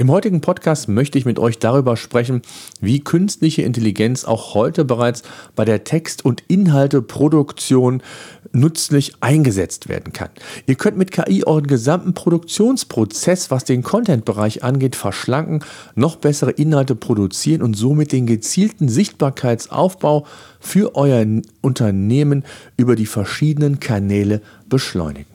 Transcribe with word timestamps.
Im 0.00 0.10
heutigen 0.10 0.40
Podcast 0.40 0.88
möchte 0.88 1.18
ich 1.18 1.26
mit 1.26 1.38
euch 1.38 1.58
darüber 1.58 1.94
sprechen, 1.94 2.40
wie 2.80 3.00
künstliche 3.00 3.60
Intelligenz 3.60 4.24
auch 4.24 4.54
heute 4.54 4.86
bereits 4.86 5.22
bei 5.54 5.66
der 5.66 5.84
Text- 5.84 6.24
und 6.24 6.42
Inhalteproduktion 6.48 8.02
nützlich 8.50 9.16
eingesetzt 9.20 9.90
werden 9.90 10.14
kann. 10.14 10.30
Ihr 10.66 10.76
könnt 10.76 10.96
mit 10.96 11.10
KI 11.10 11.44
euren 11.44 11.66
gesamten 11.66 12.14
Produktionsprozess, 12.14 13.50
was 13.50 13.64
den 13.64 13.82
Content-Bereich 13.82 14.64
angeht, 14.64 14.96
verschlanken, 14.96 15.62
noch 15.96 16.16
bessere 16.16 16.52
Inhalte 16.52 16.94
produzieren 16.94 17.60
und 17.60 17.74
somit 17.74 18.12
den 18.12 18.24
gezielten 18.24 18.88
Sichtbarkeitsaufbau 18.88 20.26
für 20.60 20.96
euer 20.96 21.26
Unternehmen 21.60 22.46
über 22.78 22.96
die 22.96 23.04
verschiedenen 23.04 23.80
Kanäle 23.80 24.40
beschleunigen. 24.66 25.29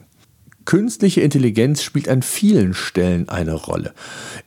Künstliche 0.66 1.20
Intelligenz 1.20 1.82
spielt 1.82 2.08
an 2.08 2.22
vielen 2.22 2.74
Stellen 2.74 3.28
eine 3.28 3.54
Rolle. 3.54 3.94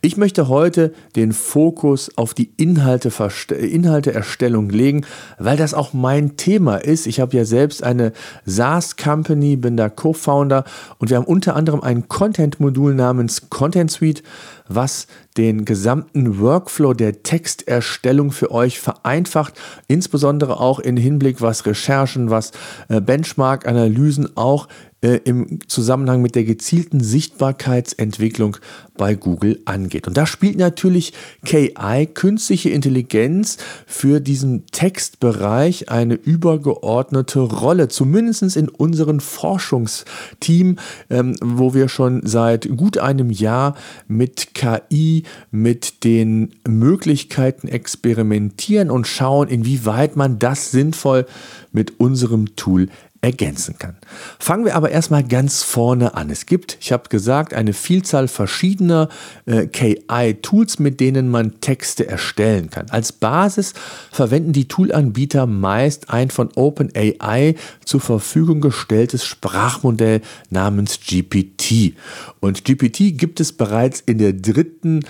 Ich 0.02 0.18
möchte 0.18 0.48
heute 0.48 0.92
den 1.16 1.32
Fokus 1.32 2.16
auf 2.16 2.34
die 2.34 2.52
Inhalte 2.58 3.10
Inhalteerstellung 3.54 4.68
legen, 4.68 5.06
weil 5.38 5.56
das 5.56 5.72
auch 5.72 5.94
mein 5.94 6.36
Thema 6.36 6.76
ist. 6.76 7.06
Ich 7.06 7.20
habe 7.20 7.36
ja 7.36 7.46
selbst 7.46 7.82
eine 7.82 8.12
SaaS-Company, 8.44 9.56
bin 9.56 9.78
da 9.78 9.88
Co-Founder 9.88 10.64
und 10.98 11.08
wir 11.08 11.16
haben 11.16 11.24
unter 11.24 11.56
anderem 11.56 11.80
ein 11.80 12.06
Content-Modul 12.06 12.94
namens 12.94 13.48
Content 13.48 13.90
Suite, 13.90 14.22
was 14.68 15.06
den 15.36 15.64
gesamten 15.64 16.38
Workflow 16.38 16.92
der 16.92 17.22
Texterstellung 17.22 18.30
für 18.30 18.50
euch 18.50 18.78
vereinfacht, 18.78 19.54
insbesondere 19.88 20.60
auch 20.60 20.78
in 20.80 20.96
Hinblick, 20.96 21.40
was 21.40 21.66
Recherchen, 21.66 22.30
was 22.30 22.52
äh, 22.88 23.00
Benchmark-Analysen 23.00 24.36
auch 24.36 24.68
äh, 25.02 25.20
im 25.24 25.60
Zusammenhang 25.66 26.20
mit 26.22 26.34
der 26.34 26.44
gezielten 26.44 27.00
Sichtbarkeitsentwicklung 27.00 28.56
bei 28.96 29.14
Google 29.14 29.60
angeht. 29.64 30.06
Und 30.06 30.16
da 30.16 30.26
spielt 30.26 30.58
natürlich 30.58 31.14
KI, 31.44 32.06
künstliche 32.12 32.68
Intelligenz, 32.68 33.56
für 33.86 34.20
diesen 34.20 34.66
Textbereich 34.66 35.88
eine 35.88 36.14
übergeordnete 36.14 37.40
Rolle, 37.40 37.88
zumindest 37.88 38.56
in 38.56 38.68
unserem 38.68 39.20
Forschungsteam, 39.20 40.76
ähm, 41.08 41.34
wo 41.42 41.72
wir 41.72 41.88
schon 41.88 42.20
seit 42.26 42.68
gut 42.76 42.98
einem 42.98 43.30
Jahr 43.30 43.74
mit 44.06 44.54
KI, 44.54 45.24
mit 45.50 46.04
den 46.04 46.54
Möglichkeiten 46.68 47.68
experimentieren 47.68 48.90
und 48.90 49.06
schauen, 49.06 49.48
inwieweit 49.48 50.16
man 50.16 50.38
das 50.38 50.70
sinnvoll 50.70 51.26
mit 51.72 52.00
unserem 52.00 52.56
Tool 52.56 52.88
ergänzen 53.22 53.78
kann. 53.78 53.96
Fangen 54.38 54.64
wir 54.64 54.74
aber 54.74 54.90
erstmal 54.90 55.22
ganz 55.22 55.62
vorne 55.62 56.14
an. 56.14 56.30
Es 56.30 56.46
gibt, 56.46 56.78
ich 56.80 56.90
habe 56.90 57.10
gesagt, 57.10 57.52
eine 57.52 57.74
Vielzahl 57.74 58.28
verschiedener 58.28 59.10
äh, 59.44 59.66
KI-Tools, 59.66 60.78
mit 60.78 61.00
denen 61.00 61.28
man 61.28 61.60
Texte 61.60 62.06
erstellen 62.06 62.70
kann. 62.70 62.88
Als 62.88 63.12
Basis 63.12 63.74
verwenden 64.10 64.54
die 64.54 64.68
Toolanbieter 64.68 65.46
meist 65.46 66.08
ein 66.08 66.30
von 66.30 66.48
OpenAI 66.54 67.56
zur 67.84 68.00
Verfügung 68.00 68.62
gestelltes 68.62 69.26
Sprachmodell 69.26 70.22
namens 70.48 71.00
GPT. 71.00 71.94
Und 72.40 72.64
GPT 72.64 73.18
gibt 73.18 73.38
es 73.40 73.52
bereits 73.52 74.00
in 74.00 74.16
der 74.16 74.32
dritten 74.32 75.04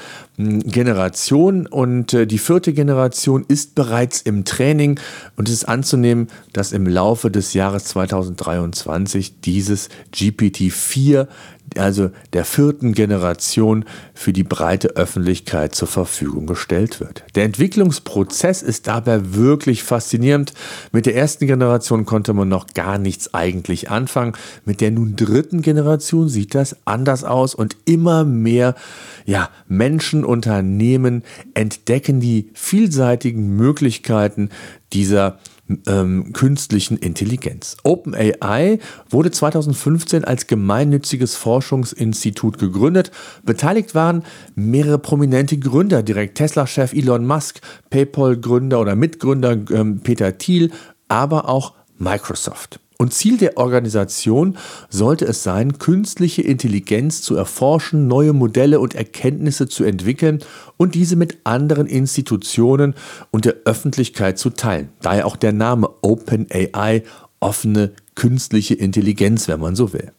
Generation 0.65 1.67
und 1.67 2.15
äh, 2.15 2.27
die 2.27 2.39
vierte 2.39 2.73
Generation 2.73 3.45
ist 3.47 3.75
bereits 3.75 4.21
im 4.21 4.45
Training 4.45 4.99
und 5.37 5.49
es 5.49 5.55
ist 5.55 5.65
anzunehmen, 5.65 6.29
dass 6.53 6.73
im 6.73 6.87
Laufe 6.87 7.31
des 7.31 7.55
Jahres 7.55 7.85
2023 7.85 9.41
dieses 9.41 9.89
GPT-4 10.15 11.27
also 11.77 12.11
der 12.33 12.45
vierten 12.45 12.93
Generation 12.93 13.85
für 14.15 14.33
die 14.33 14.43
breite 14.43 14.97
Öffentlichkeit 14.97 15.75
zur 15.75 15.89
Verfügung 15.89 16.47
gestellt 16.47 17.01
wird. 17.01 17.25
Der 17.35 17.45
Entwicklungsprozess 17.45 18.63
ist 18.63 18.87
dabei 18.87 19.35
wirklich 19.35 19.83
faszinierend. 19.83 20.53
Mit 20.93 21.07
der 21.07 21.17
ersten 21.17 21.47
Generation 21.47 22.07
konnte 22.07 22.33
man 22.33 22.49
noch 22.49 22.67
gar 22.69 22.99
nichts 22.99 23.35
eigentlich 23.35 23.91
anfangen. 23.91 24.35
Mit 24.65 24.81
der 24.81 24.91
nun 24.91 25.17
dritten 25.17 25.63
Generation 25.63 26.29
sieht 26.29 26.55
das 26.55 26.77
anders 26.85 27.25
aus 27.25 27.55
und 27.55 27.77
immer 27.85 28.25
mehr 28.25 28.75
ja, 29.27 29.51
Menschen, 29.69 30.25
Unternehmen 30.25 31.23
entdecken 31.55 32.21
die 32.21 32.51
vielseitigen 32.55 33.57
Möglichkeiten 33.57 34.51
dieser 34.93 35.39
ähm, 35.87 36.33
künstlichen 36.33 36.97
Intelligenz. 36.97 37.77
OpenAI 37.83 38.79
wurde 39.09 39.31
2015 39.31 40.25
als 40.25 40.47
gemeinnütziges 40.47 41.37
Forschungsinstitut 41.37 42.59
gegründet. 42.59 43.11
Beteiligt 43.45 43.95
waren 43.95 44.25
mehrere 44.55 44.99
prominente 44.99 45.59
Gründer, 45.59 46.03
direkt 46.03 46.37
Tesla-Chef 46.39 46.93
Elon 46.93 47.27
Musk, 47.27 47.61
PayPal-Gründer 47.91 48.81
oder 48.81 48.97
Mitgründer 48.97 49.59
ähm, 49.71 50.01
Peter 50.01 50.39
Thiel, 50.39 50.71
aber 51.09 51.49
auch 51.49 51.75
Microsoft. 51.99 52.81
Und 53.01 53.15
Ziel 53.15 53.39
der 53.39 53.57
Organisation 53.57 54.59
sollte 54.91 55.25
es 55.25 55.43
sein, 55.43 55.79
künstliche 55.79 56.43
Intelligenz 56.43 57.23
zu 57.23 57.35
erforschen, 57.35 58.09
neue 58.09 58.35
Modelle 58.35 58.79
und 58.79 58.95
Erkenntnisse 58.95 59.69
zu 59.69 59.85
entwickeln 59.85 60.41
und 60.77 60.95
diese 60.95 61.17
mit 61.17 61.39
anderen 61.45 61.87
Institutionen 61.87 62.95
und 63.31 63.47
der 63.47 63.55
Öffentlichkeit 63.65 64.39
zu 64.39 64.51
teilen. 64.51 64.91
Daher 65.01 65.25
auch 65.25 65.37
der 65.37 65.53
Name 65.53 65.89
OpenAI, 66.03 67.03
offene 67.41 67.93
künstliche 68.17 68.75
Intelligenz, 68.75 69.49
wenn 69.49 69.61
man 69.61 69.77
so 69.77 69.95
will. 69.95 70.13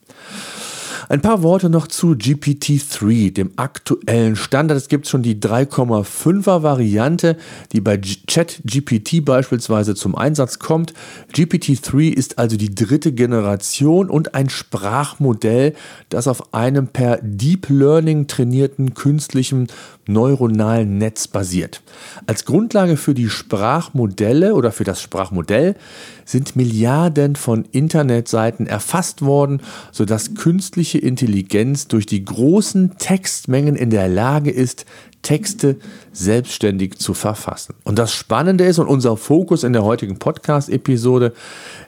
Ein 1.11 1.21
paar 1.21 1.43
Worte 1.43 1.69
noch 1.69 1.87
zu 1.87 2.11
GPT-3, 2.11 3.33
dem 3.33 3.51
aktuellen 3.57 4.37
Standard. 4.37 4.77
Es 4.77 4.87
gibt 4.87 5.09
schon 5.09 5.21
die 5.21 5.35
3,5er 5.35 6.63
Variante, 6.63 7.35
die 7.73 7.81
bei 7.81 7.97
ChatGPT 7.97 9.25
beispielsweise 9.25 9.93
zum 9.93 10.15
Einsatz 10.15 10.59
kommt. 10.59 10.93
GPT-3 11.33 12.13
ist 12.13 12.39
also 12.39 12.55
die 12.55 12.73
dritte 12.73 13.11
Generation 13.11 14.09
und 14.09 14.35
ein 14.35 14.49
Sprachmodell, 14.49 15.75
das 16.07 16.29
auf 16.29 16.53
einem 16.53 16.87
per 16.87 17.19
Deep 17.21 17.67
Learning 17.67 18.27
trainierten 18.27 18.93
künstlichen 18.93 19.67
neuronalen 20.07 20.97
Netz 20.97 21.27
basiert. 21.27 21.81
Als 22.25 22.45
Grundlage 22.45 22.95
für 22.95 23.13
die 23.13 23.29
Sprachmodelle 23.29 24.55
oder 24.55 24.71
für 24.71 24.85
das 24.85 25.01
Sprachmodell 25.01 25.75
sind 26.23 26.55
Milliarden 26.55 27.35
von 27.35 27.65
Internetseiten 27.71 28.65
erfasst 28.65 29.21
worden, 29.21 29.61
sodass 29.91 30.35
künstliche 30.35 31.00
Intelligenz 31.03 31.87
durch 31.87 32.05
die 32.05 32.23
großen 32.23 32.97
Textmengen 32.97 33.75
in 33.75 33.89
der 33.89 34.07
Lage 34.07 34.51
ist, 34.51 34.85
Texte 35.21 35.77
selbstständig 36.11 36.97
zu 36.97 37.13
verfassen. 37.13 37.75
Und 37.83 37.99
das 37.99 38.13
Spannende 38.13 38.65
ist 38.65 38.79
und 38.79 38.87
unser 38.87 39.17
Fokus 39.17 39.63
in 39.63 39.73
der 39.73 39.83
heutigen 39.83 40.17
Podcast-Episode, 40.17 41.33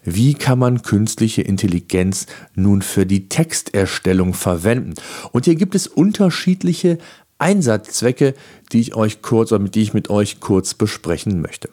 wie 0.03 0.33
kann 0.33 0.59
man 0.59 0.81
künstliche 0.81 1.41
Intelligenz 1.41 2.27
nun 2.55 2.81
für 2.81 3.05
die 3.05 3.29
Texterstellung 3.29 4.33
verwenden? 4.33 4.93
Und 5.31 5.45
hier 5.45 5.55
gibt 5.55 5.75
es 5.75 5.87
unterschiedliche 5.87 6.99
Einsatzzwecke, 7.39 8.35
die 8.71 8.79
ich 8.79 8.95
euch 8.95 9.21
kurz 9.21 9.51
oder 9.51 9.67
die 9.67 9.81
ich 9.81 9.93
mit 9.93 10.09
euch 10.09 10.39
kurz 10.39 10.73
besprechen 10.75 11.41
möchte. 11.41 11.69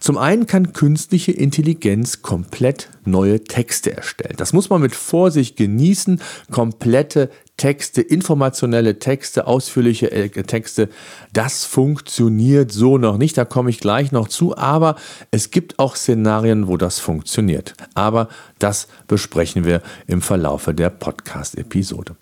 Zum 0.00 0.18
einen 0.18 0.46
kann 0.46 0.72
künstliche 0.72 1.32
Intelligenz 1.32 2.22
komplett 2.22 2.90
neue 3.04 3.44
Texte 3.44 3.96
erstellen. 3.96 4.34
Das 4.36 4.52
muss 4.52 4.70
man 4.70 4.80
mit 4.80 4.94
Vorsicht 4.94 5.56
genießen. 5.56 6.20
Komplette 6.50 7.30
Texte, 7.56 8.02
informationelle 8.02 8.98
Texte, 8.98 9.46
ausführliche 9.46 10.10
äh, 10.10 10.28
Texte, 10.28 10.88
das 11.32 11.64
funktioniert 11.64 12.72
so 12.72 12.98
noch 12.98 13.16
nicht. 13.16 13.38
Da 13.38 13.44
komme 13.44 13.70
ich 13.70 13.78
gleich 13.78 14.10
noch 14.10 14.26
zu. 14.26 14.56
Aber 14.56 14.96
es 15.30 15.50
gibt 15.50 15.78
auch 15.78 15.94
Szenarien, 15.94 16.66
wo 16.66 16.76
das 16.76 16.98
funktioniert. 16.98 17.74
Aber 17.94 18.28
das 18.58 18.88
besprechen 19.06 19.64
wir 19.64 19.82
im 20.08 20.20
Verlaufe 20.20 20.74
der 20.74 20.90
Podcast-Episode. 20.90 22.16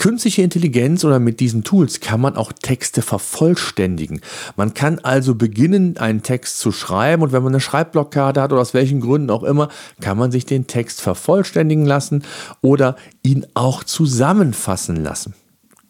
Künstliche 0.00 0.40
Intelligenz 0.40 1.04
oder 1.04 1.20
mit 1.20 1.40
diesen 1.40 1.62
Tools 1.62 2.00
kann 2.00 2.22
man 2.22 2.34
auch 2.34 2.54
Texte 2.54 3.02
vervollständigen. 3.02 4.22
Man 4.56 4.72
kann 4.72 4.98
also 5.00 5.34
beginnen, 5.34 5.98
einen 5.98 6.22
Text 6.22 6.58
zu 6.58 6.72
schreiben 6.72 7.22
und 7.22 7.32
wenn 7.32 7.42
man 7.42 7.52
eine 7.52 7.60
Schreibblockade 7.60 8.40
hat 8.40 8.50
oder 8.50 8.62
aus 8.62 8.72
welchen 8.72 9.02
Gründen 9.02 9.28
auch 9.28 9.42
immer, 9.42 9.68
kann 10.00 10.16
man 10.16 10.32
sich 10.32 10.46
den 10.46 10.66
Text 10.66 11.02
vervollständigen 11.02 11.84
lassen 11.84 12.24
oder 12.62 12.96
ihn 13.22 13.46
auch 13.52 13.84
zusammenfassen 13.84 14.96
lassen. 14.96 15.34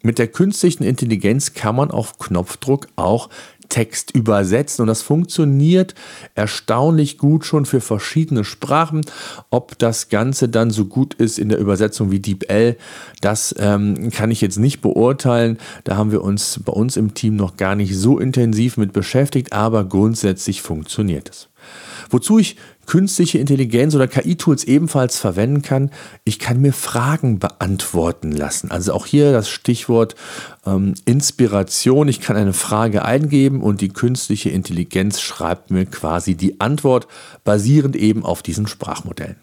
Mit 0.03 0.19
der 0.19 0.27
künstlichen 0.27 0.83
Intelligenz 0.83 1.53
kann 1.53 1.77
man 1.77 1.89
auf 1.89 2.19
Knopfdruck 2.19 2.87
auch 2.97 3.29
Text 3.71 4.11
übersetzen 4.11 4.83
und 4.83 4.87
das 4.87 5.01
funktioniert 5.01 5.95
erstaunlich 6.35 7.17
gut 7.17 7.45
schon 7.45 7.65
für 7.65 7.81
verschiedene 7.81 8.43
Sprachen. 8.43 9.01
Ob 9.49 9.79
das 9.79 10.09
Ganze 10.09 10.49
dann 10.49 10.69
so 10.69 10.85
gut 10.85 11.15
ist 11.15 11.39
in 11.39 11.49
der 11.49 11.57
Übersetzung 11.57 12.11
wie 12.11 12.19
DeepL, 12.19 12.77
das 13.21 13.55
ähm, 13.57 14.11
kann 14.11 14.29
ich 14.29 14.41
jetzt 14.41 14.59
nicht 14.59 14.81
beurteilen. 14.81 15.57
Da 15.85 15.95
haben 15.95 16.11
wir 16.11 16.21
uns 16.21 16.59
bei 16.63 16.73
uns 16.73 16.97
im 16.97 17.13
Team 17.15 17.35
noch 17.37 17.57
gar 17.57 17.75
nicht 17.75 17.97
so 17.97 18.19
intensiv 18.19 18.77
mit 18.77 18.93
beschäftigt, 18.93 19.53
aber 19.53 19.85
grundsätzlich 19.85 20.61
funktioniert 20.61 21.29
es. 21.29 21.47
Wozu 22.09 22.39
ich 22.39 22.57
künstliche 22.85 23.37
Intelligenz 23.37 23.95
oder 23.95 24.07
KI-Tools 24.07 24.63
ebenfalls 24.65 25.17
verwenden 25.17 25.61
kann, 25.61 25.91
ich 26.23 26.39
kann 26.39 26.61
mir 26.61 26.73
Fragen 26.73 27.39
beantworten 27.39 28.31
lassen. 28.31 28.71
Also 28.71 28.93
auch 28.93 29.05
hier 29.05 29.31
das 29.31 29.49
Stichwort 29.49 30.15
ähm, 30.65 30.95
Inspiration. 31.05 32.07
Ich 32.07 32.21
kann 32.21 32.35
eine 32.35 32.53
Frage 32.53 33.05
eingeben 33.05 33.61
und 33.61 33.81
die 33.81 33.89
künstliche 33.89 34.49
Intelligenz 34.49 35.21
schreibt 35.21 35.71
mir 35.71 35.85
quasi 35.85 36.35
die 36.35 36.59
Antwort, 36.59 37.07
basierend 37.43 37.95
eben 37.95 38.25
auf 38.25 38.41
diesen 38.41 38.67
Sprachmodellen. 38.67 39.37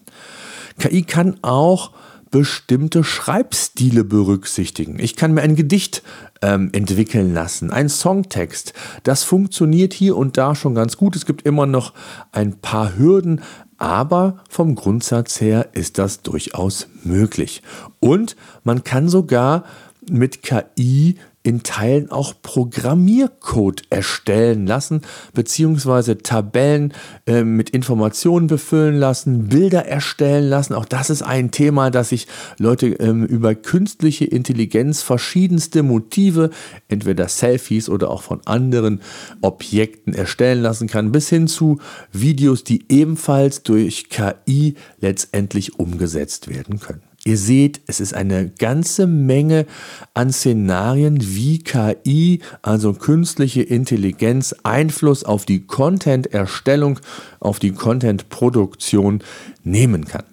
KI 0.79 1.03
kann 1.03 1.39
auch 1.43 1.93
bestimmte 2.31 3.05
Schreibstile 3.05 4.05
berücksichtigen. 4.05 4.99
Ich 4.99 5.17
kann 5.17 5.33
mir 5.33 5.43
ein 5.43 5.57
Gedicht 5.57 6.03
ähm, 6.43 6.71
entwickeln 6.73 7.35
lassen, 7.35 7.71
ein 7.71 7.89
Songtext. 7.89 8.73
Das 9.03 9.25
funktioniert 9.25 9.93
hier 9.93 10.17
und 10.17 10.37
da 10.37 10.55
schon 10.55 10.75
ganz 10.75 10.97
gut. 10.97 11.17
Es 11.17 11.27
gibt 11.27 11.43
immer 11.43 11.67
noch 11.67 11.95
ein 12.33 12.59
paar 12.59 12.97
Hürden, 12.97 13.43
aber 13.79 14.39
vom 14.49 14.75
Grundsatz 14.75 15.41
her 15.41 15.69
ist 15.73 15.99
das 15.99 16.23
durchaus 16.23 16.89
möglich. 17.05 17.63
Und 18.01 18.37
man 18.65 18.85
kann 18.85 19.09
sogar 19.09 19.65
mit 20.11 20.43
KI 20.43 21.17
in 21.49 21.63
Teilen 21.63 22.11
auch 22.11 22.35
Programmiercode 22.43 23.85
erstellen 23.89 24.67
lassen, 24.67 25.01
beziehungsweise 25.33 26.19
Tabellen 26.19 26.93
äh, 27.27 27.43
mit 27.43 27.71
Informationen 27.71 28.49
befüllen 28.49 28.99
lassen, 28.99 29.49
Bilder 29.49 29.87
erstellen 29.87 30.51
lassen. 30.51 30.75
Auch 30.75 30.85
das 30.85 31.09
ist 31.09 31.23
ein 31.23 31.51
Thema, 31.51 31.91
dass 31.91 32.11
sich 32.11 32.27
Leute 32.59 32.89
ähm, 32.89 33.25
über 33.25 33.55
künstliche 33.55 34.27
Intelligenz 34.27 35.01
verschiedenste 35.01 35.83
Motive, 35.83 36.51
entweder 36.89 37.29
Selfies 37.29 37.89
oder 37.89 38.11
auch 38.11 38.21
von 38.21 38.43
anderen 38.45 39.01
Objekten 39.41 40.13
erstellen 40.13 40.61
lassen 40.61 40.87
kann, 40.87 41.13
bis 41.13 41.31
hin 41.31 41.49
zu 41.49 41.79
Videos, 42.13 42.63
die 42.63 42.85
ebenfalls 42.91 43.63
durch 43.63 44.11
KI 44.11 44.75
letztendlich 45.01 45.79
umgesetzt 45.79 46.49
werden 46.49 46.79
können. 46.79 47.08
Ihr 47.29 47.37
seht, 47.37 47.83
es 47.87 48.01
ist 48.01 48.15
eine 48.15 48.49
ganze 48.49 49.07
Menge 49.07 49.67
an 50.15 50.33
Szenarien, 50.33 51.19
wie 51.21 51.59
KI, 51.59 52.41
also 52.63 52.95
künstliche 52.95 53.61
Intelligenz, 53.61 54.55
Einfluss 54.63 55.25
auf 55.25 55.45
die 55.45 55.67
Content-Erstellung, 55.67 57.01
auf 57.39 57.59
die 57.59 57.73
Content-Produktion 57.73 59.23
nehmen 59.63 60.07
kann. 60.07 60.25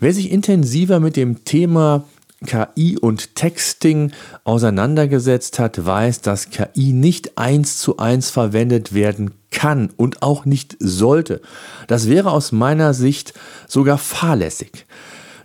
Wer 0.00 0.12
sich 0.12 0.32
intensiver 0.32 0.98
mit 0.98 1.14
dem 1.14 1.44
Thema 1.44 2.02
KI 2.44 2.98
und 2.98 3.36
Texting 3.36 4.10
auseinandergesetzt 4.42 5.60
hat, 5.60 5.86
weiß, 5.86 6.20
dass 6.20 6.50
KI 6.50 6.92
nicht 6.92 7.38
eins 7.38 7.78
zu 7.78 7.98
eins 7.98 8.28
verwendet 8.28 8.92
werden 8.92 9.34
kann 9.52 9.90
und 9.96 10.22
auch 10.22 10.46
nicht 10.46 10.76
sollte. 10.80 11.42
Das 11.86 12.08
wäre 12.08 12.32
aus 12.32 12.50
meiner 12.50 12.92
Sicht 12.92 13.34
sogar 13.68 13.98
fahrlässig. 13.98 14.86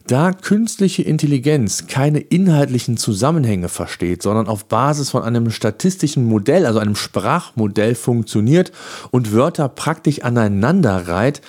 Da 0.08 0.34
künstliche 0.34 1.02
Intelligenz 1.02 1.88
keine 1.88 2.20
inhaltlichen 2.20 2.96
Zusammenhänge 2.96 3.70
versteht, 3.70 4.22
sondern 4.22 4.48
auf 4.48 4.66
Basis 4.66 5.10
von 5.10 5.24
einem 5.24 5.50
statistischen 5.50 6.26
Modell, 6.26 6.68
also 6.68 6.78
einem 6.78 6.96
Sprachmodell 6.96 7.96
funktioniert 7.96 8.72
und 9.10 9.34
Wörter 9.34 9.68
praktisch 9.68 10.22
aneinander 10.22 11.08
reiht, 11.08 11.42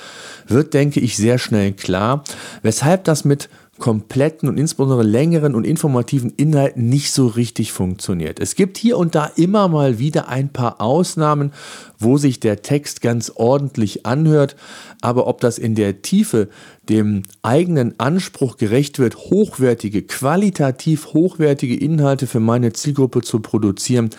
wird, 0.46 0.72
denke 0.72 1.00
ich, 1.00 1.18
sehr 1.18 1.36
schnell 1.36 1.72
klar, 1.72 2.24
weshalb 2.62 3.04
das 3.04 3.26
mit 3.26 3.50
kompletten 3.78 4.48
und 4.48 4.58
insbesondere 4.58 5.02
längeren 5.02 5.54
und 5.54 5.64
informativen 5.64 6.32
Inhalten 6.36 6.88
nicht 6.88 7.12
so 7.12 7.26
richtig 7.26 7.72
funktioniert. 7.72 8.40
Es 8.40 8.54
gibt 8.54 8.78
hier 8.78 8.96
und 8.96 9.14
da 9.14 9.26
immer 9.36 9.68
mal 9.68 9.98
wieder 9.98 10.28
ein 10.28 10.48
paar 10.48 10.80
Ausnahmen, 10.80 11.52
wo 11.98 12.16
sich 12.16 12.40
der 12.40 12.62
Text 12.62 13.00
ganz 13.02 13.32
ordentlich 13.34 14.06
anhört, 14.06 14.56
aber 15.00 15.26
ob 15.26 15.40
das 15.40 15.58
in 15.58 15.74
der 15.74 16.02
Tiefe 16.02 16.48
dem 16.88 17.22
eigenen 17.42 17.98
Anspruch 18.00 18.56
gerecht 18.56 18.98
wird, 18.98 19.16
hochwertige, 19.16 20.02
qualitativ 20.02 21.08
hochwertige 21.08 21.76
Inhalte 21.76 22.26
für 22.26 22.40
meine 22.40 22.72
Zielgruppe 22.72 23.22
zu 23.22 23.40
produzieren, 23.40 24.10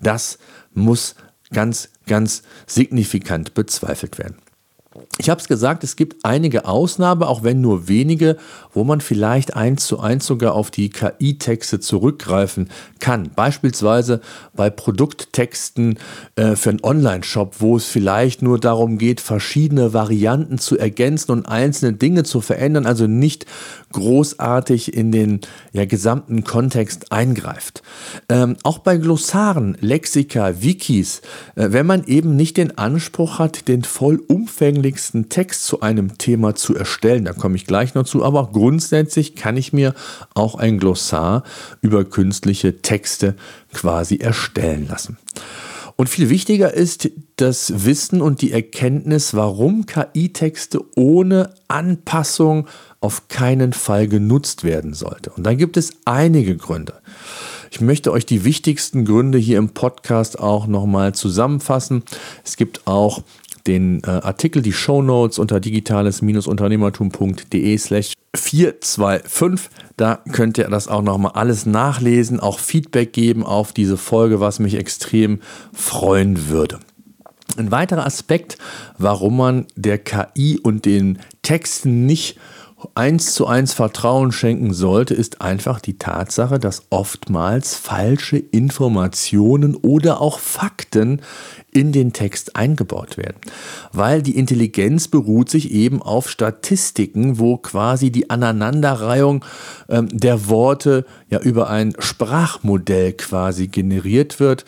das 0.00 0.38
muss 0.72 1.14
ganz, 1.52 1.90
ganz 2.06 2.42
signifikant 2.66 3.54
bezweifelt 3.54 4.18
werden. 4.18 4.36
Ich 5.18 5.28
habe 5.28 5.40
es 5.40 5.48
gesagt, 5.48 5.84
es 5.84 5.96
gibt 5.96 6.24
einige 6.24 6.66
Ausnahmen, 6.66 7.24
auch 7.24 7.42
wenn 7.42 7.60
nur 7.60 7.88
wenige, 7.88 8.36
wo 8.72 8.84
man 8.84 9.00
vielleicht 9.00 9.54
eins 9.54 9.86
zu 9.86 9.98
eins 9.98 10.24
sogar 10.24 10.54
auf 10.54 10.70
die 10.70 10.88
KI-Texte 10.88 11.80
zurückgreifen 11.80 12.70
kann. 13.00 13.30
Beispielsweise 13.34 14.20
bei 14.54 14.70
Produkttexten 14.70 15.98
äh, 16.36 16.54
für 16.54 16.70
einen 16.70 16.82
Online-Shop, 16.82 17.56
wo 17.58 17.76
es 17.76 17.86
vielleicht 17.86 18.40
nur 18.40 18.58
darum 18.58 18.98
geht, 18.98 19.20
verschiedene 19.20 19.92
Varianten 19.92 20.58
zu 20.58 20.78
ergänzen 20.78 21.32
und 21.32 21.46
einzelne 21.46 21.92
Dinge 21.94 22.22
zu 22.22 22.40
verändern, 22.40 22.86
also 22.86 23.06
nicht 23.06 23.46
großartig 23.92 24.94
in 24.94 25.10
den 25.10 25.40
ja, 25.72 25.84
gesamten 25.84 26.44
Kontext 26.44 27.12
eingreift. 27.12 27.82
Ähm, 28.28 28.56
auch 28.62 28.78
bei 28.78 28.96
Glossaren, 28.96 29.76
Lexika, 29.80 30.62
Wikis, 30.62 31.20
äh, 31.56 31.68
wenn 31.72 31.86
man 31.86 32.04
eben 32.04 32.36
nicht 32.36 32.56
den 32.56 32.78
Anspruch 32.78 33.38
hat, 33.38 33.66
den 33.68 33.82
vollumfänglichsten 35.00 35.28
Text 35.28 35.66
zu 35.66 35.80
einem 35.80 36.18
Thema 36.18 36.54
zu 36.54 36.74
erstellen, 36.74 37.24
da 37.24 37.32
komme 37.32 37.56
ich 37.56 37.66
gleich 37.66 37.94
noch 37.94 38.04
zu, 38.04 38.24
aber 38.24 38.50
grundsätzlich 38.52 39.34
kann 39.34 39.56
ich 39.56 39.72
mir 39.72 39.94
auch 40.34 40.54
ein 40.54 40.78
Glossar 40.78 41.42
über 41.80 42.04
künstliche 42.04 42.82
Texte 42.82 43.34
quasi 43.72 44.16
erstellen 44.16 44.86
lassen. 44.88 45.16
Und 45.96 46.08
viel 46.08 46.30
wichtiger 46.30 46.72
ist 46.72 47.10
das 47.36 47.84
Wissen 47.84 48.22
und 48.22 48.40
die 48.40 48.52
Erkenntnis, 48.52 49.34
warum 49.34 49.84
KI-Texte 49.84 50.80
ohne 50.96 51.50
Anpassung 51.68 52.66
auf 53.00 53.28
keinen 53.28 53.72
Fall 53.72 54.08
genutzt 54.08 54.64
werden 54.64 54.94
sollte. 54.94 55.30
Und 55.30 55.44
da 55.44 55.54
gibt 55.54 55.76
es 55.76 55.92
einige 56.04 56.56
Gründe. 56.56 56.94
Ich 57.70 57.80
möchte 57.80 58.12
euch 58.12 58.26
die 58.26 58.44
wichtigsten 58.44 59.04
Gründe 59.04 59.38
hier 59.38 59.58
im 59.58 59.70
Podcast 59.70 60.38
auch 60.40 60.66
nochmal 60.66 61.14
zusammenfassen. 61.14 62.02
Es 62.44 62.56
gibt 62.56 62.86
auch 62.86 63.22
den 63.70 64.02
äh, 64.04 64.10
Artikel, 64.10 64.62
die 64.62 64.72
Show 64.72 65.00
Notes 65.00 65.38
unter 65.38 65.60
digitales-unternehmertum.de 65.60 67.78
slash 67.78 68.14
425. 68.34 69.70
Da 69.96 70.18
könnt 70.32 70.58
ihr 70.58 70.68
das 70.68 70.88
auch 70.88 71.02
nochmal 71.02 71.32
alles 71.34 71.66
nachlesen, 71.66 72.40
auch 72.40 72.58
Feedback 72.58 73.12
geben 73.12 73.44
auf 73.44 73.72
diese 73.72 73.96
Folge, 73.96 74.40
was 74.40 74.58
mich 74.58 74.74
extrem 74.74 75.38
freuen 75.72 76.48
würde. 76.48 76.80
Ein 77.56 77.70
weiterer 77.70 78.06
Aspekt, 78.06 78.58
warum 78.98 79.36
man 79.36 79.66
der 79.76 79.98
KI 79.98 80.58
und 80.60 80.84
den 80.84 81.20
Texten 81.42 82.06
nicht 82.06 82.38
eins 82.94 83.34
zu 83.34 83.46
eins 83.46 83.72
Vertrauen 83.72 84.32
schenken 84.32 84.72
sollte, 84.72 85.14
ist 85.14 85.40
einfach 85.40 85.80
die 85.80 85.98
Tatsache, 85.98 86.58
dass 86.58 86.82
oftmals 86.90 87.74
falsche 87.74 88.38
Informationen 88.38 89.74
oder 89.74 90.20
auch 90.20 90.38
Fakten 90.38 91.20
in 91.72 91.92
den 91.92 92.12
Text 92.12 92.56
eingebaut 92.56 93.16
werden. 93.16 93.36
Weil 93.92 94.22
die 94.22 94.36
Intelligenz 94.36 95.08
beruht 95.08 95.50
sich 95.50 95.70
eben 95.70 96.02
auf 96.02 96.28
Statistiken, 96.28 97.38
wo 97.38 97.56
quasi 97.56 98.10
die 98.10 98.30
Aneinanderreihung 98.30 99.44
ähm, 99.88 100.08
der 100.12 100.48
Worte 100.48 101.04
ja 101.28 101.40
über 101.40 101.70
ein 101.70 101.94
Sprachmodell 101.98 103.12
quasi 103.12 103.68
generiert 103.68 104.40
wird. 104.40 104.64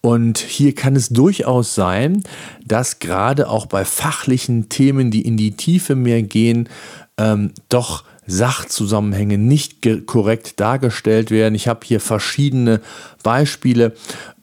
Und 0.00 0.38
hier 0.38 0.74
kann 0.74 0.94
es 0.94 1.08
durchaus 1.08 1.74
sein, 1.74 2.22
dass 2.64 3.00
gerade 3.00 3.48
auch 3.48 3.66
bei 3.66 3.84
fachlichen 3.84 4.68
Themen, 4.68 5.10
die 5.10 5.22
in 5.22 5.36
die 5.36 5.56
Tiefe 5.56 5.96
mehr 5.96 6.22
gehen, 6.22 6.68
ähm, 7.18 7.52
doch 7.68 8.04
Sachzusammenhänge 8.30 9.38
nicht 9.38 9.78
korrekt 10.06 10.60
dargestellt 10.60 11.30
werden. 11.30 11.54
Ich 11.54 11.66
habe 11.66 11.80
hier 11.82 11.98
verschiedene 11.98 12.82
Beispiele. 13.22 13.94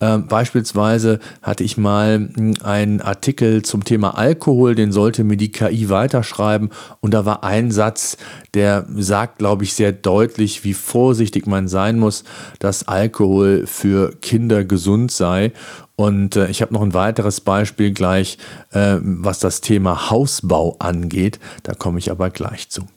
Ähm, 0.02 0.26
beispielsweise 0.28 1.20
hatte 1.44 1.64
ich 1.64 1.78
mal 1.78 2.30
hm, 2.36 2.56
einen 2.64 3.00
Artikel 3.00 3.62
zum 3.62 3.84
Thema 3.84 4.18
Alkohol, 4.18 4.74
den 4.74 4.92
sollte 4.92 5.24
mir 5.24 5.38
die 5.38 5.52
KI 5.52 5.90
weiterschreiben. 5.90 6.72
Und 7.00 7.14
da 7.14 7.26
war 7.26 7.44
ein 7.44 7.70
Satz, 7.70 8.18
der 8.56 8.88
sagt, 8.96 9.38
glaube 9.38 9.64
ich, 9.64 9.76
sehr 9.76 9.92
deutlich, 9.92 10.64
wie 10.64 10.74
vorsichtig 10.74 11.46
man 11.46 11.68
sein 11.68 12.00
muss, 12.00 12.24
dass 12.58 12.88
Alkohol 12.88 13.68
für 13.68 14.16
Kinder 14.20 14.66
gesund 14.66 15.12
sei. 15.12 15.54
Und 15.96 16.36
äh, 16.36 16.50
ich 16.50 16.62
habe 16.62 16.74
noch 16.74 16.82
ein 16.82 16.94
weiteres 16.94 17.42
Beispiel 17.42 17.92
gleich, 17.92 18.38
äh, 18.72 18.98
was 19.02 19.40
das 19.40 19.62
Thema 19.62 20.10
Hausbau 20.10 20.76
angeht. 20.80 21.40
Da 21.64 21.74
komme 21.74 22.00
ich 22.00 22.12
aber 22.12 22.30
gleich 22.30 22.70
zu. 22.70 22.88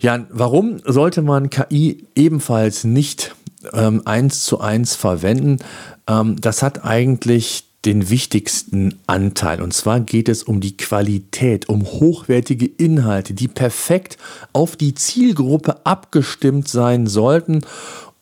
Ja, 0.00 0.24
warum 0.30 0.80
sollte 0.84 1.22
man 1.22 1.50
KI 1.50 2.06
ebenfalls 2.14 2.84
nicht 2.84 3.34
ähm, 3.72 4.02
eins 4.04 4.44
zu 4.44 4.60
eins 4.60 4.96
verwenden? 4.96 5.58
Ähm, 6.06 6.40
das 6.40 6.62
hat 6.62 6.84
eigentlich 6.84 7.64
den 7.84 8.10
wichtigsten 8.10 8.98
Anteil. 9.06 9.62
Und 9.62 9.72
zwar 9.72 10.00
geht 10.00 10.28
es 10.28 10.42
um 10.42 10.60
die 10.60 10.76
Qualität, 10.76 11.68
um 11.68 11.84
hochwertige 11.84 12.66
Inhalte, 12.66 13.32
die 13.32 13.48
perfekt 13.48 14.18
auf 14.52 14.76
die 14.76 14.94
Zielgruppe 14.94 15.84
abgestimmt 15.84 16.68
sein 16.68 17.06
sollten. 17.06 17.62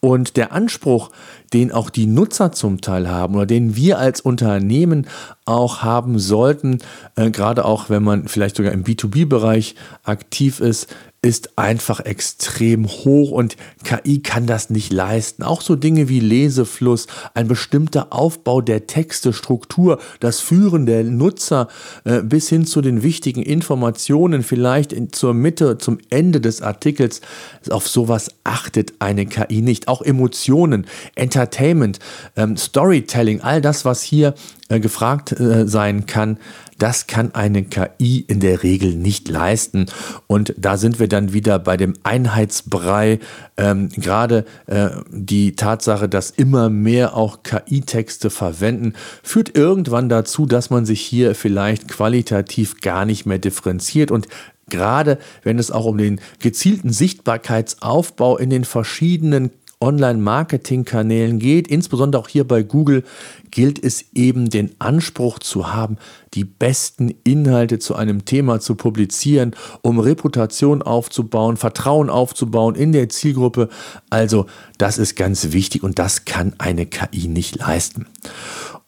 Und 0.00 0.36
der 0.36 0.52
Anspruch, 0.52 1.10
den 1.52 1.72
auch 1.72 1.90
die 1.90 2.06
Nutzer 2.06 2.52
zum 2.52 2.80
Teil 2.80 3.08
haben 3.08 3.34
oder 3.34 3.46
den 3.46 3.74
wir 3.74 3.98
als 3.98 4.20
Unternehmen 4.20 5.06
auch 5.44 5.82
haben 5.82 6.18
sollten, 6.18 6.78
äh, 7.16 7.30
gerade 7.30 7.64
auch 7.64 7.90
wenn 7.90 8.04
man 8.04 8.28
vielleicht 8.28 8.56
sogar 8.56 8.72
im 8.72 8.84
B2B-Bereich 8.84 9.74
aktiv 10.04 10.60
ist, 10.60 10.94
ist 11.20 11.58
einfach 11.58 11.98
extrem 12.00 12.86
hoch 12.86 13.32
und 13.32 13.56
KI 13.82 14.20
kann 14.20 14.46
das 14.46 14.70
nicht 14.70 14.92
leisten. 14.92 15.42
Auch 15.42 15.62
so 15.62 15.74
Dinge 15.74 16.08
wie 16.08 16.20
Lesefluss, 16.20 17.08
ein 17.34 17.48
bestimmter 17.48 18.12
Aufbau 18.12 18.60
der 18.60 18.86
Texte, 18.86 19.32
Struktur, 19.32 19.98
das 20.20 20.38
Führen 20.38 20.86
der 20.86 21.02
Nutzer 21.02 21.66
äh, 22.04 22.22
bis 22.22 22.48
hin 22.48 22.66
zu 22.66 22.82
den 22.82 23.02
wichtigen 23.02 23.42
Informationen, 23.42 24.44
vielleicht 24.44 24.92
in, 24.92 25.12
zur 25.12 25.34
Mitte, 25.34 25.78
zum 25.78 25.98
Ende 26.08 26.40
des 26.40 26.62
Artikels. 26.62 27.20
Auf 27.68 27.88
sowas 27.88 28.30
achtet 28.44 28.94
eine 29.00 29.26
KI 29.26 29.60
nicht. 29.60 29.88
Auch 29.88 30.02
Emotionen, 30.02 30.86
Entertainment, 31.16 31.98
ähm, 32.36 32.56
Storytelling, 32.56 33.40
all 33.40 33.60
das, 33.60 33.84
was 33.84 34.02
hier 34.02 34.34
äh, 34.68 34.80
gefragt 34.80 35.32
äh, 35.32 35.66
sein 35.66 36.06
kann, 36.06 36.38
das 36.78 37.06
kann 37.08 37.34
eine 37.34 37.64
KI 37.64 38.20
in 38.20 38.38
der 38.38 38.62
Regel 38.62 38.94
nicht 38.94 39.28
leisten. 39.28 39.86
Und 40.26 40.54
da 40.56 40.76
sind 40.76 41.00
wir 41.00 41.08
dann 41.08 41.32
wieder 41.32 41.58
bei 41.58 41.76
dem 41.76 41.94
Einheitsbrei. 42.04 43.18
Ähm, 43.56 43.88
Gerade 43.88 44.44
äh, 44.66 44.90
die 45.10 45.56
Tatsache, 45.56 46.08
dass 46.08 46.30
immer 46.30 46.70
mehr 46.70 47.16
auch 47.16 47.42
KI-Texte 47.42 48.30
verwenden, 48.30 48.92
führt 49.22 49.56
irgendwann 49.56 50.08
dazu, 50.08 50.46
dass 50.46 50.70
man 50.70 50.86
sich 50.86 51.00
hier 51.00 51.34
vielleicht 51.34 51.88
qualitativ 51.88 52.80
gar 52.80 53.04
nicht 53.04 53.26
mehr 53.26 53.38
differenziert 53.38 54.10
und 54.10 54.28
Gerade 54.70 55.16
wenn 55.44 55.58
es 55.58 55.70
auch 55.70 55.86
um 55.86 55.96
den 55.96 56.20
gezielten 56.40 56.92
Sichtbarkeitsaufbau 56.92 58.36
in 58.36 58.50
den 58.50 58.64
verschiedenen 58.64 59.50
Online-Marketing-Kanälen 59.80 61.38
geht, 61.38 61.68
insbesondere 61.68 62.20
auch 62.22 62.28
hier 62.28 62.46
bei 62.46 62.62
Google, 62.62 63.04
gilt 63.50 63.82
es 63.82 64.06
eben 64.14 64.50
den 64.50 64.72
Anspruch 64.78 65.38
zu 65.38 65.72
haben, 65.72 65.96
die 66.34 66.44
besten 66.44 67.14
Inhalte 67.24 67.78
zu 67.78 67.94
einem 67.94 68.24
Thema 68.24 68.60
zu 68.60 68.74
publizieren, 68.74 69.54
um 69.82 69.98
Reputation 69.98 70.82
aufzubauen, 70.82 71.56
Vertrauen 71.56 72.10
aufzubauen 72.10 72.74
in 72.74 72.92
der 72.92 73.08
Zielgruppe. 73.08 73.68
Also 74.10 74.46
das 74.78 74.98
ist 74.98 75.16
ganz 75.16 75.52
wichtig 75.52 75.82
und 75.82 75.98
das 75.98 76.24
kann 76.24 76.54
eine 76.58 76.86
KI 76.86 77.28
nicht 77.28 77.56
leisten. 77.56 78.06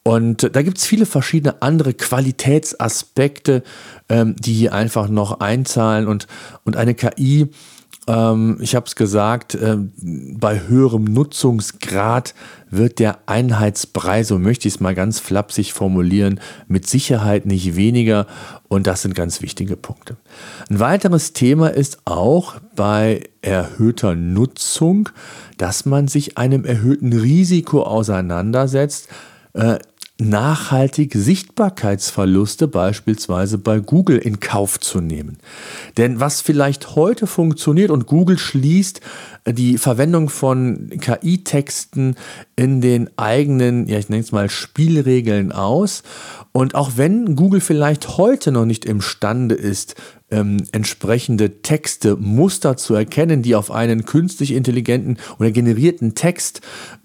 Und 0.02 0.56
da 0.56 0.62
gibt 0.62 0.78
es 0.78 0.86
viele 0.86 1.04
verschiedene 1.04 1.60
andere 1.60 1.92
Qualitätsaspekte, 1.92 3.62
ähm, 4.08 4.34
die 4.36 4.54
hier 4.54 4.72
einfach 4.72 5.08
noch 5.08 5.40
einzahlen 5.40 6.08
und, 6.08 6.26
und 6.64 6.76
eine 6.76 6.94
KI 6.94 7.48
ähm, 8.06 8.58
ich 8.60 8.74
habe 8.74 8.86
es 8.86 8.96
gesagt, 8.96 9.54
äh, 9.54 9.76
bei 10.02 10.60
höherem 10.66 11.04
Nutzungsgrad 11.04 12.34
wird 12.70 12.98
der 12.98 13.18
Einheitsbrei, 13.26 14.24
so 14.24 14.38
möchte 14.38 14.68
ich 14.68 14.74
es 14.74 14.80
mal 14.80 14.94
ganz 14.94 15.20
flapsig 15.20 15.72
formulieren, 15.72 16.40
mit 16.68 16.88
Sicherheit 16.88 17.46
nicht 17.46 17.76
weniger. 17.76 18.26
Und 18.68 18.86
das 18.86 19.02
sind 19.02 19.14
ganz 19.14 19.42
wichtige 19.42 19.76
Punkte. 19.76 20.16
Ein 20.68 20.80
weiteres 20.80 21.32
Thema 21.32 21.68
ist 21.68 21.98
auch 22.04 22.54
bei 22.76 23.28
erhöhter 23.42 24.14
Nutzung, 24.14 25.08
dass 25.58 25.84
man 25.84 26.08
sich 26.08 26.38
einem 26.38 26.64
erhöhten 26.64 27.12
Risiko 27.12 27.82
auseinandersetzt, 27.82 29.08
äh, 29.52 29.78
nachhaltig 30.20 31.12
Sichtbarkeitsverluste 31.14 32.68
beispielsweise 32.68 33.58
bei 33.58 33.80
Google 33.80 34.18
in 34.18 34.40
Kauf 34.40 34.78
zu 34.78 35.00
nehmen. 35.00 35.38
Denn 35.96 36.20
was 36.20 36.40
vielleicht 36.40 36.94
heute 36.94 37.26
funktioniert 37.26 37.90
und 37.90 38.06
Google 38.06 38.38
schließt 38.38 39.00
die 39.46 39.78
Verwendung 39.78 40.28
von 40.28 40.90
KI-Texten 41.00 42.16
in 42.56 42.80
den 42.80 43.10
eigenen, 43.16 43.86
ja 43.86 43.98
ich 43.98 44.08
nenne 44.08 44.22
es 44.22 44.32
mal 44.32 44.50
Spielregeln 44.50 45.52
aus. 45.52 46.02
Und 46.52 46.74
auch 46.74 46.92
wenn 46.96 47.36
Google 47.36 47.60
vielleicht 47.60 48.18
heute 48.18 48.52
noch 48.52 48.64
nicht 48.66 48.84
imstande 48.84 49.54
ist, 49.54 49.94
ähm, 50.30 50.58
entsprechende 50.72 51.62
Texte, 51.62 52.16
Muster 52.16 52.76
zu 52.76 52.94
erkennen, 52.94 53.42
die 53.42 53.54
auf 53.54 53.70
einen 53.70 54.04
künstlich 54.04 54.52
intelligenten 54.52 55.18
oder 55.38 55.50
generierten 55.50 56.14
Text 56.14 56.60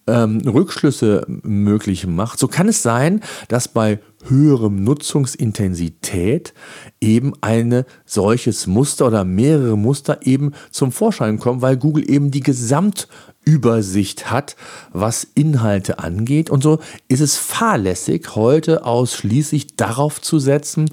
ähm, 0.08 0.42
Rückschlüsse 0.46 1.26
möglich 1.28 2.06
macht, 2.06 2.40
so 2.40 2.48
kann 2.48 2.68
es 2.68 2.84
sein, 2.84 3.22
dass 3.48 3.68
bei 3.68 4.00
höherem 4.30 4.84
Nutzungsintensität 4.84 6.54
eben 7.02 7.34
eine 7.42 7.86
solches 8.06 8.68
Muster 8.68 9.08
oder 9.08 9.24
mehrere 9.24 9.78
Muster 9.78 10.20
eben 10.24 10.54
zum 10.72 10.92
Vorschein 10.92 11.40
kommen, 11.40 11.62
weil 11.62 11.78
Google 11.78 12.10
eben 12.10 12.32
die 12.32 12.42
Gesamtübersicht 12.42 14.32
hat, 14.32 14.56
was 14.94 15.26
Inhalte 15.36 16.00
angeht. 16.00 16.50
Und 16.50 16.64
so 16.64 16.80
ist 17.08 17.22
es 17.22 17.38
fahrlässig, 17.38 18.36
heute 18.36 18.86
ausschließlich 18.86 19.76
darauf 19.76 20.22
zu 20.22 20.40
setzen 20.40 20.90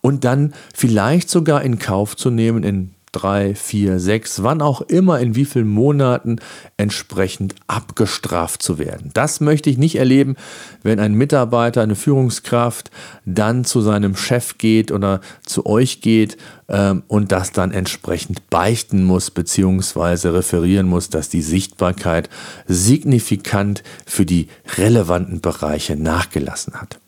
und 0.00 0.24
dann 0.24 0.54
vielleicht 0.74 1.30
sogar 1.30 1.62
in 1.62 1.78
Kauf 1.78 2.16
zu 2.16 2.30
nehmen, 2.30 2.62
in 2.62 2.95
drei, 3.16 3.54
vier, 3.54 3.98
sechs, 3.98 4.42
wann 4.42 4.60
auch 4.60 4.82
immer, 4.82 5.20
in 5.20 5.34
wie 5.34 5.44
vielen 5.44 5.68
Monaten 5.68 6.36
entsprechend 6.76 7.54
abgestraft 7.66 8.62
zu 8.62 8.78
werden. 8.78 9.10
Das 9.14 9.40
möchte 9.40 9.70
ich 9.70 9.78
nicht 9.78 9.96
erleben, 9.96 10.36
wenn 10.82 11.00
ein 11.00 11.14
Mitarbeiter, 11.14 11.82
eine 11.82 11.96
Führungskraft 11.96 12.90
dann 13.24 13.64
zu 13.64 13.80
seinem 13.80 14.16
Chef 14.16 14.58
geht 14.58 14.92
oder 14.92 15.20
zu 15.44 15.64
euch 15.64 16.02
geht 16.02 16.36
ähm, 16.68 17.02
und 17.08 17.32
das 17.32 17.52
dann 17.52 17.72
entsprechend 17.72 18.50
beichten 18.50 19.04
muss 19.04 19.30
bzw. 19.30 20.28
referieren 20.28 20.86
muss, 20.86 21.08
dass 21.08 21.28
die 21.28 21.42
Sichtbarkeit 21.42 22.28
signifikant 22.66 23.82
für 24.04 24.26
die 24.26 24.48
relevanten 24.76 25.40
Bereiche 25.40 25.96
nachgelassen 25.96 26.74
hat. 26.74 26.98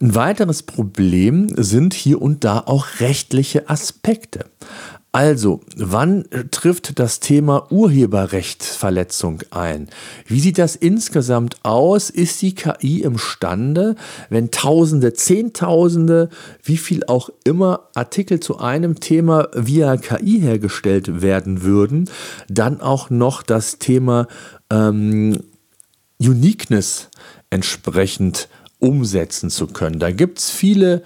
Ein 0.00 0.14
weiteres 0.14 0.62
Problem 0.62 1.48
sind 1.56 1.94
hier 1.94 2.20
und 2.20 2.44
da 2.44 2.58
auch 2.58 3.00
rechtliche 3.00 3.70
Aspekte. 3.70 4.46
Also, 5.14 5.60
wann 5.76 6.24
trifft 6.50 6.98
das 6.98 7.20
Thema 7.20 7.70
Urheberrechtsverletzung 7.70 9.42
ein? 9.52 9.88
Wie 10.26 10.40
sieht 10.40 10.58
das 10.58 10.74
insgesamt 10.74 11.58
aus? 11.62 12.10
Ist 12.10 12.42
die 12.42 12.56
KI 12.56 13.02
imstande, 13.02 13.94
wenn 14.28 14.50
Tausende, 14.50 15.12
Zehntausende, 15.12 16.30
wie 16.64 16.78
viel 16.78 17.04
auch 17.06 17.30
immer 17.44 17.90
Artikel 17.94 18.40
zu 18.40 18.58
einem 18.58 18.98
Thema 18.98 19.50
via 19.54 19.98
KI 19.98 20.40
hergestellt 20.40 21.22
werden 21.22 21.62
würden, 21.62 22.10
dann 22.48 22.80
auch 22.80 23.08
noch 23.08 23.44
das 23.44 23.78
Thema 23.78 24.26
ähm, 24.68 25.38
Uniqueness 26.18 27.08
entsprechend 27.50 28.48
umsetzen 28.80 29.48
zu 29.48 29.68
können? 29.68 30.00
Da 30.00 30.10
gibt 30.10 30.40
es 30.40 30.50
viele 30.50 31.04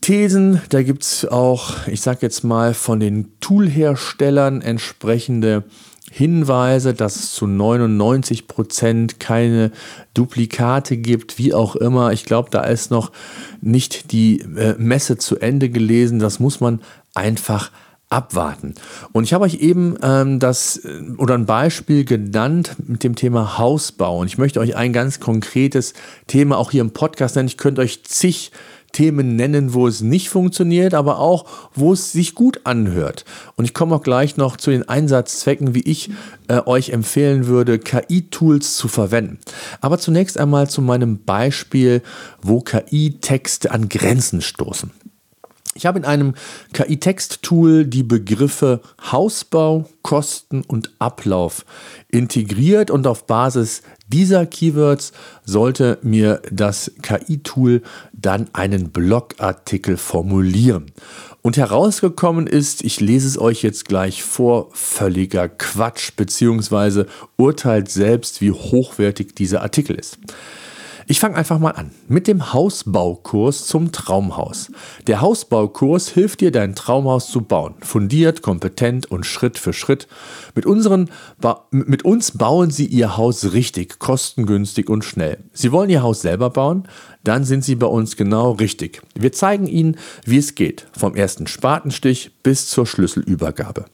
Thesen. 0.00 0.60
Da 0.68 0.82
gibt 0.82 1.02
es 1.02 1.26
auch, 1.26 1.86
ich 1.86 2.00
sage 2.00 2.20
jetzt 2.22 2.44
mal, 2.44 2.74
von 2.74 3.00
den 3.00 3.38
Toolherstellern 3.40 4.62
entsprechende 4.62 5.64
Hinweise, 6.10 6.94
dass 6.94 7.16
es 7.16 7.32
zu 7.32 7.46
99 7.46 8.46
Prozent 8.46 9.20
keine 9.20 9.72
Duplikate 10.14 10.96
gibt, 10.96 11.38
wie 11.38 11.52
auch 11.52 11.76
immer. 11.76 12.12
Ich 12.12 12.24
glaube, 12.24 12.48
da 12.50 12.62
ist 12.62 12.90
noch 12.90 13.12
nicht 13.60 14.12
die 14.12 14.40
äh, 14.40 14.76
Messe 14.78 15.18
zu 15.18 15.38
Ende 15.38 15.68
gelesen. 15.68 16.18
Das 16.18 16.38
muss 16.38 16.60
man 16.60 16.80
einfach 17.14 17.70
abwarten. 18.08 18.74
Und 19.12 19.24
ich 19.24 19.34
habe 19.34 19.44
euch 19.44 19.56
eben 19.56 19.96
ähm, 20.02 20.38
das 20.38 20.76
äh, 20.78 21.02
oder 21.18 21.34
ein 21.34 21.46
Beispiel 21.46 22.04
genannt 22.04 22.76
mit 22.86 23.02
dem 23.02 23.16
Thema 23.16 23.58
Hausbau. 23.58 24.18
Und 24.18 24.28
ich 24.28 24.38
möchte 24.38 24.60
euch 24.60 24.76
ein 24.76 24.92
ganz 24.92 25.18
konkretes 25.18 25.94
Thema 26.26 26.56
auch 26.58 26.70
hier 26.70 26.82
im 26.82 26.92
Podcast 26.92 27.36
nennen. 27.36 27.48
Ich 27.48 27.56
könnte 27.56 27.80
euch 27.80 28.04
zig 28.04 28.52
Themen 28.92 29.36
nennen, 29.36 29.74
wo 29.74 29.86
es 29.86 30.00
nicht 30.00 30.30
funktioniert, 30.30 30.94
aber 30.94 31.18
auch, 31.18 31.46
wo 31.74 31.92
es 31.92 32.12
sich 32.12 32.34
gut 32.34 32.60
anhört. 32.64 33.26
Und 33.56 33.66
ich 33.66 33.74
komme 33.74 33.94
auch 33.94 34.02
gleich 34.02 34.38
noch 34.38 34.56
zu 34.56 34.70
den 34.70 34.88
Einsatzzwecken, 34.88 35.74
wie 35.74 35.82
ich 35.82 36.10
äh, 36.48 36.62
euch 36.64 36.90
empfehlen 36.90 37.46
würde, 37.46 37.78
KI-Tools 37.78 38.76
zu 38.76 38.88
verwenden. 38.88 39.38
Aber 39.80 39.98
zunächst 39.98 40.38
einmal 40.38 40.70
zu 40.70 40.80
meinem 40.80 41.24
Beispiel, 41.24 42.02
wo 42.40 42.60
KI-Texte 42.60 43.70
an 43.70 43.90
Grenzen 43.90 44.40
stoßen. 44.40 44.92
Ich 45.76 45.84
habe 45.84 45.98
in 45.98 46.04
einem 46.06 46.34
KI-Text-Tool 46.72 47.84
die 47.84 48.02
Begriffe 48.02 48.80
Hausbau, 49.12 49.88
Kosten 50.02 50.62
und 50.62 50.90
Ablauf 50.98 51.66
integriert 52.08 52.90
und 52.90 53.06
auf 53.06 53.26
Basis 53.26 53.82
dieser 54.08 54.46
Keywords 54.46 55.12
sollte 55.44 55.98
mir 56.02 56.40
das 56.50 56.92
KI-Tool 57.02 57.82
dann 58.12 58.48
einen 58.54 58.90
Blogartikel 58.90 59.98
formulieren. 59.98 60.92
Und 61.42 61.58
herausgekommen 61.58 62.46
ist, 62.46 62.82
ich 62.82 63.00
lese 63.00 63.28
es 63.28 63.38
euch 63.38 63.62
jetzt 63.62 63.84
gleich 63.84 64.22
vor, 64.22 64.70
völliger 64.72 65.48
Quatsch, 65.48 66.12
beziehungsweise 66.16 67.06
urteilt 67.36 67.90
selbst, 67.90 68.40
wie 68.40 68.50
hochwertig 68.50 69.34
dieser 69.34 69.62
Artikel 69.62 69.96
ist. 69.96 70.18
Ich 71.08 71.20
fange 71.20 71.36
einfach 71.36 71.60
mal 71.60 71.70
an 71.70 71.92
mit 72.08 72.26
dem 72.26 72.52
Hausbaukurs 72.52 73.66
zum 73.66 73.92
Traumhaus. 73.92 74.72
Der 75.06 75.20
Hausbaukurs 75.20 76.08
hilft 76.08 76.40
dir, 76.40 76.50
dein 76.50 76.74
Traumhaus 76.74 77.30
zu 77.30 77.42
bauen. 77.42 77.74
Fundiert, 77.80 78.42
kompetent 78.42 79.06
und 79.06 79.24
Schritt 79.24 79.56
für 79.56 79.72
Schritt. 79.72 80.08
Mit, 80.56 80.66
unseren 80.66 81.08
mit 81.70 82.04
uns 82.04 82.32
bauen 82.32 82.72
Sie 82.72 82.86
Ihr 82.86 83.16
Haus 83.16 83.52
richtig, 83.52 84.00
kostengünstig 84.00 84.90
und 84.90 85.04
schnell. 85.04 85.38
Sie 85.52 85.70
wollen 85.70 85.90
Ihr 85.90 86.02
Haus 86.02 86.22
selber 86.22 86.50
bauen? 86.50 86.88
Dann 87.22 87.44
sind 87.44 87.64
Sie 87.64 87.76
bei 87.76 87.86
uns 87.86 88.16
genau 88.16 88.52
richtig. 88.52 89.00
Wir 89.14 89.30
zeigen 89.30 89.68
Ihnen, 89.68 89.96
wie 90.24 90.38
es 90.38 90.56
geht, 90.56 90.88
vom 90.90 91.14
ersten 91.14 91.46
Spatenstich 91.46 92.32
bis 92.42 92.66
zur 92.66 92.84
Schlüsselübergabe. 92.84 93.84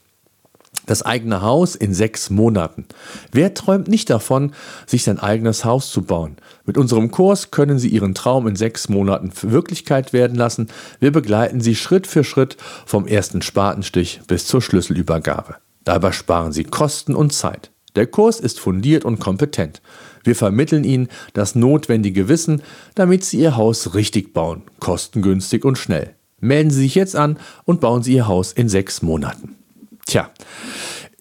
Das 0.86 1.02
eigene 1.02 1.42
Haus 1.42 1.76
in 1.76 1.94
sechs 1.94 2.28
Monaten. 2.28 2.86
Wer 3.30 3.54
träumt 3.54 3.86
nicht 3.86 4.10
davon, 4.10 4.52
sich 4.86 5.04
sein 5.04 5.20
eigenes 5.20 5.64
Haus 5.64 5.90
zu 5.90 6.02
bauen? 6.02 6.36
Mit 6.64 6.76
unserem 6.76 7.10
Kurs 7.10 7.52
können 7.52 7.78
Sie 7.78 7.88
Ihren 7.88 8.14
Traum 8.14 8.48
in 8.48 8.56
sechs 8.56 8.88
Monaten 8.88 9.30
Wirklichkeit 9.42 10.12
werden 10.12 10.36
lassen. 10.36 10.68
Wir 10.98 11.12
begleiten 11.12 11.60
Sie 11.60 11.76
Schritt 11.76 12.06
für 12.08 12.24
Schritt 12.24 12.56
vom 12.84 13.06
ersten 13.06 13.42
Spatenstich 13.42 14.22
bis 14.26 14.46
zur 14.46 14.60
Schlüsselübergabe. 14.60 15.56
Dabei 15.84 16.10
sparen 16.10 16.52
Sie 16.52 16.64
Kosten 16.64 17.14
und 17.14 17.32
Zeit. 17.32 17.70
Der 17.94 18.06
Kurs 18.06 18.40
ist 18.40 18.58
fundiert 18.58 19.04
und 19.04 19.20
kompetent. 19.20 19.82
Wir 20.24 20.34
vermitteln 20.34 20.84
Ihnen 20.84 21.08
das 21.32 21.54
notwendige 21.54 22.28
Wissen, 22.28 22.62
damit 22.94 23.24
Sie 23.24 23.38
Ihr 23.38 23.56
Haus 23.56 23.94
richtig 23.94 24.32
bauen, 24.32 24.62
kostengünstig 24.80 25.64
und 25.64 25.78
schnell. 25.78 26.14
Melden 26.40 26.70
Sie 26.70 26.82
sich 26.82 26.94
jetzt 26.96 27.14
an 27.14 27.38
und 27.64 27.80
bauen 27.80 28.02
Sie 28.02 28.14
Ihr 28.14 28.26
Haus 28.26 28.52
in 28.52 28.68
sechs 28.68 29.02
Monaten. 29.02 29.56
Tja, 30.06 30.32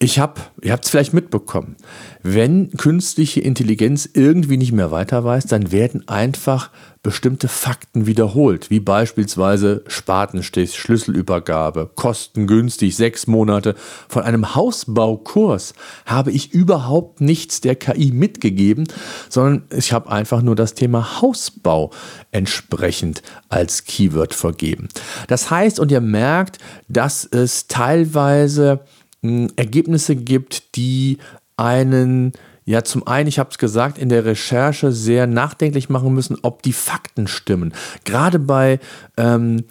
ich 0.02 0.18
habe, 0.18 0.40
ihr 0.62 0.72
habt 0.72 0.84
es 0.84 0.90
vielleicht 0.90 1.14
mitbekommen, 1.14 1.76
wenn 2.24 2.72
künstliche 2.72 3.40
Intelligenz 3.40 4.08
irgendwie 4.12 4.56
nicht 4.56 4.72
mehr 4.72 4.90
weiter 4.90 5.22
weiß, 5.22 5.46
dann 5.46 5.70
werden 5.70 6.08
einfach 6.08 6.70
bestimmte 7.04 7.46
Fakten 7.46 8.06
wiederholt, 8.06 8.68
wie 8.70 8.80
beispielsweise 8.80 9.84
Spatenstich, 9.86 10.76
Schlüsselübergabe, 10.76 11.90
kostengünstig, 11.94 12.96
sechs 12.96 13.28
Monate. 13.28 13.76
Von 14.08 14.22
einem 14.22 14.56
Hausbaukurs 14.56 15.74
habe 16.04 16.32
ich 16.32 16.52
überhaupt 16.52 17.20
nichts 17.20 17.60
der 17.60 17.76
KI 17.76 18.10
mitgegeben, 18.10 18.88
sondern 19.28 19.64
ich 19.76 19.92
habe 19.92 20.10
einfach 20.10 20.42
nur 20.42 20.56
das 20.56 20.74
Thema 20.74 21.20
Hausbau 21.20 21.90
entsprechend 22.32 23.22
als 23.48 23.84
Keyword 23.84 24.34
vergeben. 24.34 24.88
Das 25.28 25.50
heißt, 25.50 25.78
und 25.78 25.92
ihr 25.92 26.00
merkt, 26.00 26.58
dass 26.88 27.24
es 27.24 27.68
teilweise 27.68 28.80
Ergebnisse 29.22 30.16
gibt, 30.16 30.76
die 30.76 31.18
einen 31.56 32.32
ja, 32.64 32.84
zum 32.84 33.06
einen, 33.08 33.28
ich 33.28 33.40
habe 33.40 33.50
es 33.50 33.58
gesagt, 33.58 33.98
in 33.98 34.08
der 34.08 34.24
Recherche 34.24 34.92
sehr 34.92 35.26
nachdenklich 35.26 35.88
machen 35.88 36.14
müssen, 36.14 36.38
ob 36.42 36.62
die 36.62 36.72
Fakten 36.72 37.26
stimmen. 37.26 37.74
Gerade 38.04 38.38
bei 38.38 38.78
ähm, 39.16 39.64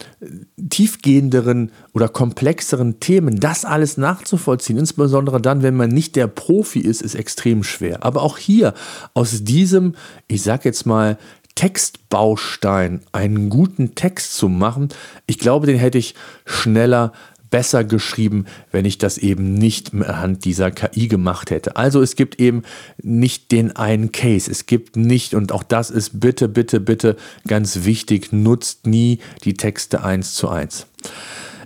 tiefgehenderen 0.69 1.71
oder 1.93 2.09
komplexeren 2.09 2.99
Themen, 2.99 3.39
das 3.39 3.63
alles 3.63 3.95
nachzuvollziehen, 3.95 4.77
insbesondere 4.77 5.41
dann, 5.41 5.63
wenn 5.63 5.75
man 5.75 5.89
nicht 5.89 6.17
der 6.17 6.27
Profi 6.27 6.79
ist, 6.79 7.01
ist 7.01 7.15
extrem 7.15 7.63
schwer. 7.63 8.03
Aber 8.03 8.23
auch 8.23 8.37
hier 8.37 8.73
aus 9.13 9.45
diesem, 9.45 9.95
ich 10.27 10.43
sage 10.43 10.63
jetzt 10.65 10.85
mal, 10.85 11.17
Textbaustein 11.55 13.01
einen 13.13 13.49
guten 13.49 13.95
Text 13.95 14.35
zu 14.35 14.49
machen, 14.49 14.89
ich 15.27 15.39
glaube, 15.39 15.65
den 15.65 15.77
hätte 15.77 15.97
ich 15.97 16.15
schneller 16.45 17.13
besser 17.51 17.83
geschrieben, 17.83 18.45
wenn 18.71 18.85
ich 18.85 18.97
das 18.97 19.19
eben 19.19 19.53
nicht 19.53 19.93
anhand 19.93 20.45
dieser 20.45 20.71
KI 20.71 21.07
gemacht 21.07 21.51
hätte. 21.51 21.75
Also 21.75 22.01
es 22.01 22.15
gibt 22.15 22.39
eben 22.39 22.63
nicht 23.03 23.51
den 23.51 23.75
einen 23.75 24.11
Case. 24.11 24.49
Es 24.49 24.65
gibt 24.65 24.95
nicht, 24.95 25.35
und 25.35 25.51
auch 25.51 25.63
das 25.63 25.91
ist 25.91 26.19
bitte, 26.19 26.47
bitte, 26.49 26.79
bitte 26.79 27.15
ganz 27.45 27.83
wichtig, 27.83 28.33
nutzt 28.33 28.87
nie 28.87 29.19
die 29.43 29.53
Texte 29.53 30.03
eins 30.03 30.33
zu 30.33 30.49
eins. 30.49 30.87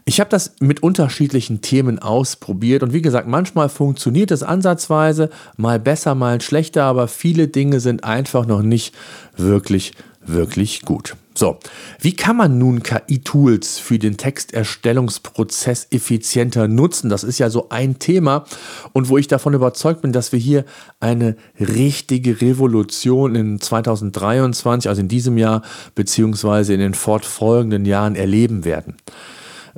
Ich 0.07 0.19
habe 0.19 0.29
das 0.29 0.53
mit 0.59 0.83
unterschiedlichen 0.83 1.61
Themen 1.61 1.97
ausprobiert 1.97 2.83
und 2.83 2.93
wie 2.93 3.01
gesagt, 3.01 3.27
manchmal 3.27 3.69
funktioniert 3.69 4.29
es 4.29 4.43
ansatzweise, 4.43 5.31
mal 5.57 5.79
besser, 5.79 6.13
mal 6.13 6.41
schlechter, 6.41 6.83
aber 6.83 7.07
viele 7.07 7.47
Dinge 7.47 7.79
sind 7.79 8.03
einfach 8.03 8.45
noch 8.45 8.61
nicht 8.61 8.93
wirklich, 9.35 9.93
wirklich 10.27 10.81
gut. 10.81 11.15
So, 11.37 11.59
wie 11.99 12.15
kann 12.15 12.37
man 12.37 12.57
nun 12.57 12.81
KI-Tools 12.81 13.77
für 13.77 13.99
den 13.99 14.15
Texterstellungsprozess 14.15 15.87
effizienter 15.91 16.69
nutzen? 16.69 17.09
Das 17.09 17.25
ist 17.25 17.39
ja 17.39 17.49
so 17.49 17.67
ein 17.69 17.99
Thema 17.99 18.45
und 18.93 19.09
wo 19.09 19.17
ich 19.17 19.27
davon 19.27 19.53
überzeugt 19.53 20.01
bin, 20.01 20.13
dass 20.13 20.31
wir 20.31 20.39
hier 20.39 20.63
eine 21.01 21.35
richtige 21.59 22.39
Revolution 22.39 23.35
in 23.35 23.59
2023, 23.59 24.87
also 24.87 25.01
in 25.01 25.09
diesem 25.09 25.37
Jahr, 25.37 25.61
beziehungsweise 25.93 26.73
in 26.73 26.79
den 26.79 26.93
fortfolgenden 26.93 27.83
Jahren 27.83 28.15
erleben 28.15 28.63
werden. 28.63 28.95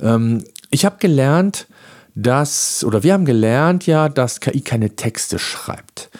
Ähm, 0.00 0.44
ich 0.70 0.84
habe 0.84 0.98
gelernt, 1.00 1.66
dass, 2.14 2.84
oder 2.84 3.02
wir 3.02 3.14
haben 3.14 3.24
gelernt 3.24 3.86
ja, 3.86 4.08
dass 4.08 4.38
KI 4.38 4.60
keine 4.60 4.94
Texte 4.94 5.40
schreibt. 5.40 6.10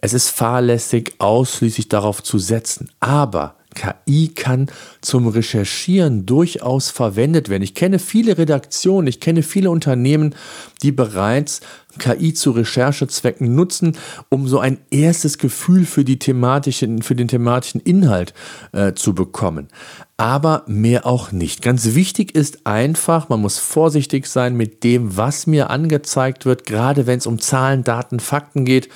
Es 0.00 0.14
ist 0.14 0.30
fahrlässig, 0.30 1.14
ausschließlich 1.18 1.88
darauf 1.88 2.22
zu 2.22 2.38
setzen. 2.38 2.90
Aber 3.00 3.56
KI 3.76 4.28
kann 4.34 4.66
zum 5.00 5.28
Recherchieren 5.28 6.26
durchaus 6.26 6.90
verwendet 6.90 7.48
werden. 7.48 7.62
Ich 7.62 7.74
kenne 7.74 8.00
viele 8.00 8.38
Redaktionen, 8.38 9.06
ich 9.06 9.20
kenne 9.20 9.42
viele 9.42 9.70
Unternehmen, 9.70 10.34
die 10.82 10.90
bereits 10.90 11.60
KI 11.98 12.34
zu 12.34 12.50
Recherchezwecken 12.50 13.54
nutzen, 13.54 13.96
um 14.28 14.48
so 14.48 14.58
ein 14.58 14.78
erstes 14.90 15.38
Gefühl 15.38 15.86
für, 15.86 16.04
die 16.04 16.18
thematischen, 16.18 17.02
für 17.02 17.14
den 17.14 17.28
thematischen 17.28 17.80
Inhalt 17.80 18.34
äh, 18.72 18.94
zu 18.94 19.14
bekommen. 19.14 19.68
Aber 20.16 20.64
mehr 20.66 21.06
auch 21.06 21.30
nicht. 21.32 21.62
Ganz 21.62 21.94
wichtig 21.94 22.34
ist 22.34 22.66
einfach, 22.66 23.28
man 23.28 23.40
muss 23.40 23.58
vorsichtig 23.58 24.26
sein 24.26 24.56
mit 24.56 24.82
dem, 24.82 25.16
was 25.16 25.46
mir 25.46 25.70
angezeigt 25.70 26.46
wird, 26.46 26.64
gerade 26.64 27.06
wenn 27.06 27.18
es 27.18 27.26
um 27.26 27.38
Zahlen, 27.38 27.84
Daten, 27.84 28.20
Fakten 28.20 28.64
geht. 28.64 28.88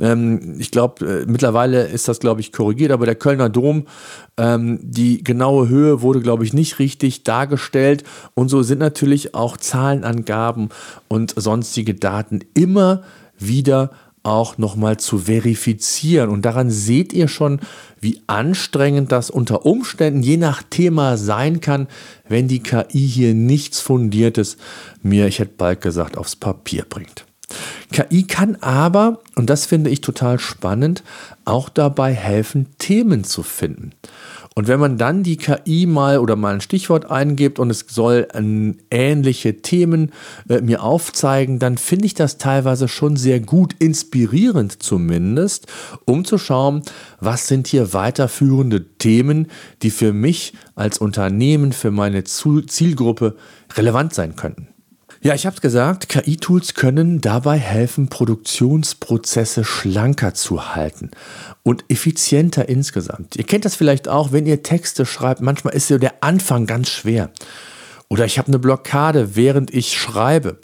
Ähm, 0.00 0.56
ich 0.58 0.70
glaube, 0.70 1.22
äh, 1.22 1.26
mittlerweile 1.26 1.86
ist 1.86 2.08
das, 2.08 2.20
glaube 2.20 2.40
ich, 2.40 2.52
korrigiert, 2.52 2.92
aber 2.92 3.06
der 3.06 3.14
Kölner 3.14 3.48
Dom, 3.48 3.86
ähm, 4.36 4.78
die 4.82 5.22
genaue 5.22 5.68
Höhe 5.68 6.02
wurde, 6.02 6.20
glaube 6.20 6.44
ich, 6.44 6.52
nicht 6.52 6.78
richtig 6.78 7.24
dargestellt. 7.24 8.04
Und 8.34 8.48
so 8.48 8.62
sind 8.62 8.78
natürlich 8.78 9.34
auch 9.34 9.56
Zahlenangaben 9.56 10.70
und 11.08 11.34
sonstige 11.36 11.94
Daten 11.94 12.40
immer 12.54 13.02
wieder 13.38 13.90
auch 14.22 14.56
nochmal 14.58 14.98
zu 14.98 15.18
verifizieren. 15.18 16.30
Und 16.30 16.42
daran 16.42 16.70
seht 16.70 17.12
ihr 17.12 17.28
schon, 17.28 17.60
wie 18.00 18.20
anstrengend 18.26 19.12
das 19.12 19.30
unter 19.30 19.66
Umständen 19.66 20.22
je 20.22 20.36
nach 20.36 20.62
Thema 20.62 21.16
sein 21.16 21.60
kann, 21.60 21.88
wenn 22.28 22.48
die 22.48 22.62
KI 22.62 23.06
hier 23.06 23.34
nichts 23.34 23.80
Fundiertes 23.80 24.56
mir, 25.02 25.26
ich 25.26 25.38
hätte 25.38 25.54
bald 25.56 25.80
gesagt, 25.80 26.16
aufs 26.16 26.36
Papier 26.36 26.84
bringt. 26.88 27.26
KI 27.92 28.24
kann 28.24 28.56
aber, 28.60 29.20
und 29.34 29.50
das 29.50 29.66
finde 29.66 29.90
ich 29.90 30.00
total 30.00 30.38
spannend, 30.38 31.02
auch 31.44 31.68
dabei 31.68 32.12
helfen, 32.12 32.66
Themen 32.78 33.24
zu 33.24 33.42
finden. 33.42 33.92
Und 34.54 34.68
wenn 34.68 34.80
man 34.80 34.98
dann 34.98 35.22
die 35.22 35.38
KI 35.38 35.86
mal 35.86 36.18
oder 36.18 36.36
mal 36.36 36.54
ein 36.54 36.60
Stichwort 36.60 37.10
eingibt 37.10 37.58
und 37.58 37.70
es 37.70 37.86
soll 37.88 38.28
äh, 38.32 38.74
ähnliche 38.90 39.62
Themen 39.62 40.12
äh, 40.48 40.60
mir 40.60 40.82
aufzeigen, 40.82 41.58
dann 41.58 41.78
finde 41.78 42.06
ich 42.06 42.14
das 42.14 42.36
teilweise 42.36 42.88
schon 42.88 43.16
sehr 43.16 43.40
gut, 43.40 43.74
inspirierend 43.78 44.82
zumindest, 44.82 45.68
um 46.04 46.24
zu 46.24 46.36
schauen, 46.36 46.82
was 47.20 47.48
sind 47.48 47.66
hier 47.66 47.94
weiterführende 47.94 48.84
Themen, 48.98 49.48
die 49.82 49.90
für 49.90 50.12
mich 50.12 50.52
als 50.74 50.98
Unternehmen, 50.98 51.72
für 51.72 51.90
meine 51.90 52.24
Zielgruppe 52.24 53.36
relevant 53.74 54.12
sein 54.12 54.36
könnten. 54.36 54.71
Ja, 55.24 55.36
ich 55.36 55.46
habe 55.46 55.54
es 55.54 55.62
gesagt, 55.62 56.08
KI-Tools 56.08 56.74
können 56.74 57.20
dabei 57.20 57.56
helfen, 57.56 58.08
Produktionsprozesse 58.08 59.62
schlanker 59.62 60.34
zu 60.34 60.74
halten 60.74 61.12
und 61.62 61.84
effizienter 61.88 62.68
insgesamt. 62.68 63.36
Ihr 63.36 63.44
kennt 63.44 63.64
das 63.64 63.76
vielleicht 63.76 64.08
auch, 64.08 64.32
wenn 64.32 64.46
ihr 64.46 64.64
Texte 64.64 65.06
schreibt, 65.06 65.40
manchmal 65.40 65.74
ist 65.74 65.90
ja 65.90 65.98
der 65.98 66.24
Anfang 66.24 66.66
ganz 66.66 66.88
schwer. 66.88 67.30
Oder 68.08 68.24
ich 68.24 68.36
habe 68.36 68.48
eine 68.48 68.58
Blockade, 68.58 69.36
während 69.36 69.72
ich 69.72 69.96
schreibe. 69.96 70.58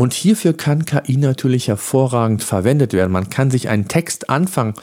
Und 0.00 0.14
hierfür 0.14 0.52
kann 0.52 0.84
KI 0.84 1.16
natürlich 1.16 1.66
hervorragend 1.66 2.44
verwendet 2.44 2.92
werden. 2.92 3.10
Man 3.10 3.30
kann 3.30 3.50
sich 3.50 3.68
einen 3.68 3.88
Text 3.88 4.30
anfangen 4.30 4.74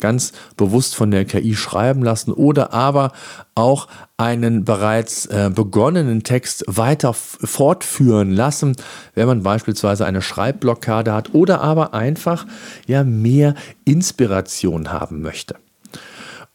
ganz 0.00 0.32
bewusst 0.56 0.94
von 0.94 1.10
der 1.10 1.24
KI 1.24 1.54
schreiben 1.54 2.02
lassen 2.02 2.32
oder 2.32 2.72
aber 2.72 3.12
auch 3.54 3.88
einen 4.16 4.64
bereits 4.64 5.26
äh, 5.26 5.50
begonnenen 5.54 6.22
Text 6.22 6.64
weiter 6.66 7.14
fortführen 7.14 8.30
lassen, 8.32 8.76
wenn 9.14 9.26
man 9.26 9.42
beispielsweise 9.42 10.04
eine 10.06 10.22
Schreibblockade 10.22 11.12
hat 11.12 11.34
oder 11.34 11.60
aber 11.60 11.94
einfach 11.94 12.46
ja 12.86 13.04
mehr 13.04 13.54
Inspiration 13.84 14.92
haben 14.92 15.22
möchte. 15.22 15.56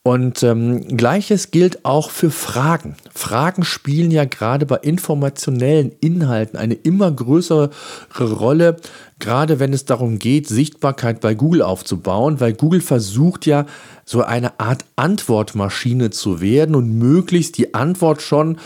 Und 0.04 0.42
ähm, 0.42 0.98
gleiches 0.98 1.52
gilt 1.52 1.86
auch 1.86 2.10
für 2.10 2.32
Fragen. 2.32 2.96
Fragen 3.14 3.64
spielen 3.64 4.10
ja 4.10 4.26
gerade 4.26 4.66
bei 4.66 4.78
informationellen 4.78 5.92
Inhalten 6.02 6.58
eine 6.58 6.74
immer 6.74 7.12
größere 7.12 7.70
Rolle, 8.20 8.78
gerade 9.20 9.60
wenn 9.60 9.74
es 9.74 9.86
darum 9.86 10.18
geht, 10.18 10.48
Sichtbarkeit 10.48 11.22
bei 11.22 11.36
Google 11.36 11.62
aufzubauen, 11.62 12.40
weil 12.40 12.54
Google 12.54 12.82
versucht 12.82 13.46
ja 13.46 13.68
so 14.04 14.24
eine 14.24 14.60
Art 14.60 14.86
Antwortmaschine 14.96 16.10
zu 16.10 16.42
werden 16.42 16.74
und 16.74 16.98
möglichst 16.98 17.60
die 17.60 17.76
Antwort 17.76 18.24
schon 18.24 18.58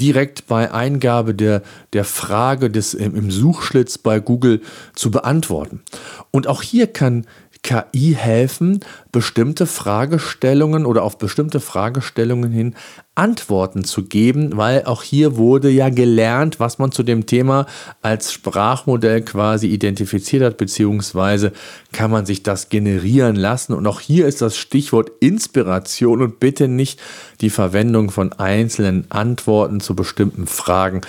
direkt 0.00 0.46
bei 0.46 0.72
Eingabe 0.72 1.34
der, 1.34 1.62
der 1.92 2.04
Frage 2.04 2.70
des, 2.70 2.94
im 2.94 3.32
Suchschlitz 3.32 3.98
bei 3.98 4.20
Google 4.20 4.62
zu 4.94 5.10
beantworten. 5.10 5.82
Und 6.30 6.46
auch 6.46 6.62
hier 6.62 6.86
kann 6.86 7.26
KI 7.64 8.14
helfen, 8.14 8.80
bestimmte 9.10 9.66
Fragestellungen 9.66 10.84
oder 10.84 11.02
auf 11.02 11.16
bestimmte 11.16 11.60
Fragestellungen 11.60 12.52
hin 12.52 12.74
Antworten 13.14 13.84
zu 13.84 14.04
geben, 14.04 14.56
weil 14.56 14.84
auch 14.84 15.02
hier 15.02 15.36
wurde 15.36 15.70
ja 15.70 15.88
gelernt, 15.88 16.60
was 16.60 16.78
man 16.78 16.92
zu 16.92 17.02
dem 17.02 17.26
Thema 17.26 17.66
als 18.02 18.32
Sprachmodell 18.32 19.22
quasi 19.22 19.68
identifiziert 19.68 20.42
hat, 20.42 20.58
beziehungsweise 20.58 21.52
kann 21.92 22.10
man 22.10 22.26
sich 22.26 22.42
das 22.42 22.68
generieren 22.68 23.36
lassen. 23.36 23.72
Und 23.72 23.86
auch 23.86 24.00
hier 24.00 24.26
ist 24.26 24.42
das 24.42 24.58
Stichwort 24.58 25.10
Inspiration 25.20 26.20
und 26.20 26.40
bitte 26.40 26.68
nicht 26.68 27.00
die 27.40 27.50
Verwendung 27.50 28.10
von 28.10 28.32
einzelnen 28.34 29.10
Antworten 29.10 29.80
zu 29.80 29.94
bestimmten 29.96 30.46
Fragen 30.46 31.00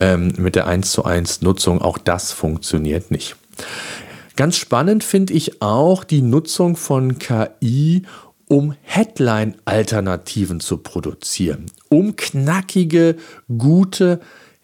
ähm, 0.00 0.32
mit 0.38 0.56
der 0.56 0.66
1 0.66 0.90
zu 0.90 1.04
1 1.04 1.42
Nutzung. 1.42 1.80
Auch 1.80 1.98
das 1.98 2.32
funktioniert 2.32 3.12
nicht. 3.12 3.36
Ganz 4.36 4.56
spannend 4.56 5.04
finde 5.04 5.34
ich 5.34 5.60
auch 5.62 6.04
die 6.04 6.22
Nutzung 6.22 6.76
von 6.76 7.18
KI, 7.18 8.02
um 8.48 8.74
Headline-Alternativen 8.82 10.60
zu 10.60 10.78
produzieren, 10.78 11.66
um 11.88 12.16
knackige, 12.16 13.16
gute 13.56 14.20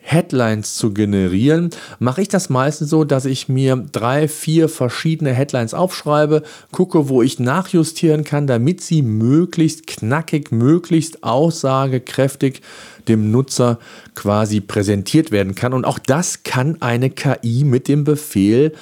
Headlines 0.08 0.76
zu 0.76 0.94
generieren, 0.94 1.70
mache 1.98 2.22
ich 2.22 2.28
das 2.28 2.48
meistens 2.48 2.90
so, 2.90 3.02
dass 3.02 3.24
ich 3.24 3.48
mir 3.48 3.84
drei, 3.90 4.28
vier 4.28 4.68
verschiedene 4.68 5.32
Headlines 5.32 5.74
aufschreibe, 5.74 6.44
gucke, 6.70 7.08
wo 7.08 7.22
ich 7.22 7.40
nachjustieren 7.40 8.22
kann, 8.22 8.46
damit 8.46 8.80
sie 8.80 9.02
möglichst 9.02 9.88
knackig, 9.88 10.52
möglichst 10.52 11.24
aussagekräftig 11.24 12.62
dem 13.08 13.32
Nutzer 13.32 13.80
quasi 14.14 14.60
präsentiert 14.60 15.32
werden 15.32 15.56
kann. 15.56 15.72
Und 15.72 15.84
auch 15.84 15.98
das 15.98 16.44
kann 16.44 16.80
eine 16.82 17.10
KI 17.10 17.64
mit 17.64 17.88
dem 17.88 18.04
Befehl 18.04 18.74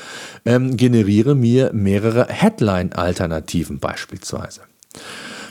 ähm, 0.44 0.76
generiere 0.76 1.34
mir 1.34 1.72
mehrere 1.72 2.26
Headline-Alternativen 2.28 3.78
beispielsweise. 3.78 4.60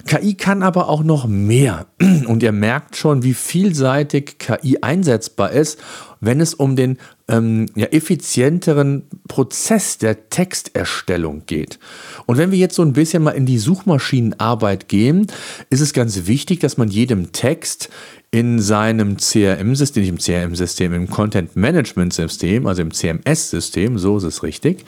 KI 0.05 0.33
kann 0.33 0.63
aber 0.63 0.89
auch 0.89 1.03
noch 1.03 1.27
mehr. 1.27 1.87
Und 2.27 2.43
ihr 2.43 2.51
merkt 2.51 2.97
schon, 2.97 3.23
wie 3.23 3.33
vielseitig 3.33 4.37
KI 4.37 4.79
einsetzbar 4.81 5.51
ist, 5.51 5.79
wenn 6.19 6.41
es 6.41 6.53
um 6.53 6.75
den 6.75 6.97
ähm, 7.27 7.67
ja, 7.75 7.87
effizienteren 7.87 9.03
Prozess 9.27 9.97
der 9.97 10.29
Texterstellung 10.29 11.43
geht. 11.45 11.79
Und 12.25 12.37
wenn 12.37 12.51
wir 12.51 12.57
jetzt 12.57 12.75
so 12.75 12.81
ein 12.81 12.93
bisschen 12.93 13.23
mal 13.23 13.31
in 13.31 13.45
die 13.45 13.57
Suchmaschinenarbeit 13.59 14.87
gehen, 14.87 15.27
ist 15.69 15.81
es 15.81 15.93
ganz 15.93 16.27
wichtig, 16.27 16.59
dass 16.59 16.77
man 16.77 16.89
jedem 16.89 17.31
Text 17.31 17.89
in 18.31 18.59
seinem 18.59 19.17
CRM-System, 19.17 20.01
nicht 20.01 20.09
im 20.09 20.17
CRM-System, 20.17 20.93
im 20.93 21.09
Content-Management-System, 21.09 22.65
also 22.65 22.81
im 22.81 22.91
CMS-System, 22.91 23.99
so 23.99 24.17
ist 24.17 24.23
es 24.23 24.41
richtig, 24.41 24.85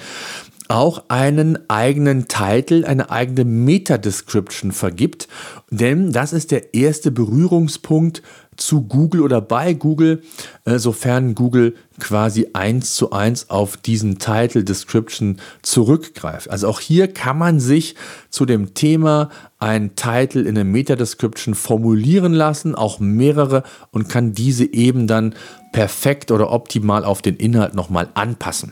auch 0.67 1.06
einen 1.10 1.69
eigenen 1.69 2.28
Titel, 2.28 2.86
eine 2.86 3.12
eigene 3.12 3.45
Meta-Description 3.45 4.71
vergibt. 4.71 5.28
Denn 5.69 6.12
das 6.12 6.34
ist 6.34 6.51
der 6.51 6.73
erste 6.73 7.12
Berührungspunkt 7.12 8.21
zu 8.58 8.84
Google 8.84 9.21
oder 9.21 9.41
bei 9.41 9.73
Google, 9.73 10.23
äh, 10.63 10.80
sofern 10.80 11.36
Google 11.36 11.75
quasi 11.99 12.47
eins 12.54 12.93
zu 12.95 13.12
eins 13.12 13.49
auf 13.49 13.78
diesen 13.78 14.17
Title 14.17 14.63
Description 14.63 15.38
zurückgreift. 15.62 16.49
Also 16.49 16.67
auch 16.67 16.80
hier 16.80 17.08
kann 17.08 17.38
man 17.38 17.60
sich 17.60 17.95
zu 18.30 18.45
dem 18.45 18.73
Thema 18.73 19.30
ein 19.60 19.95
Title 19.95 20.43
in 20.43 20.56
der 20.56 20.63
Meta 20.63 20.95
Description 20.95 21.56
formulieren 21.56 22.34
lassen, 22.34 22.75
auch 22.75 22.99
mehrere 22.99 23.63
und 23.91 24.10
kann 24.10 24.34
diese 24.34 24.65
eben 24.65 25.08
dann 25.08 25.36
perfekt 25.73 26.32
oder 26.32 26.51
optimal 26.51 27.04
auf 27.04 27.21
den 27.21 27.36
Inhalt 27.36 27.75
nochmal 27.75 28.10
anpassen. 28.13 28.71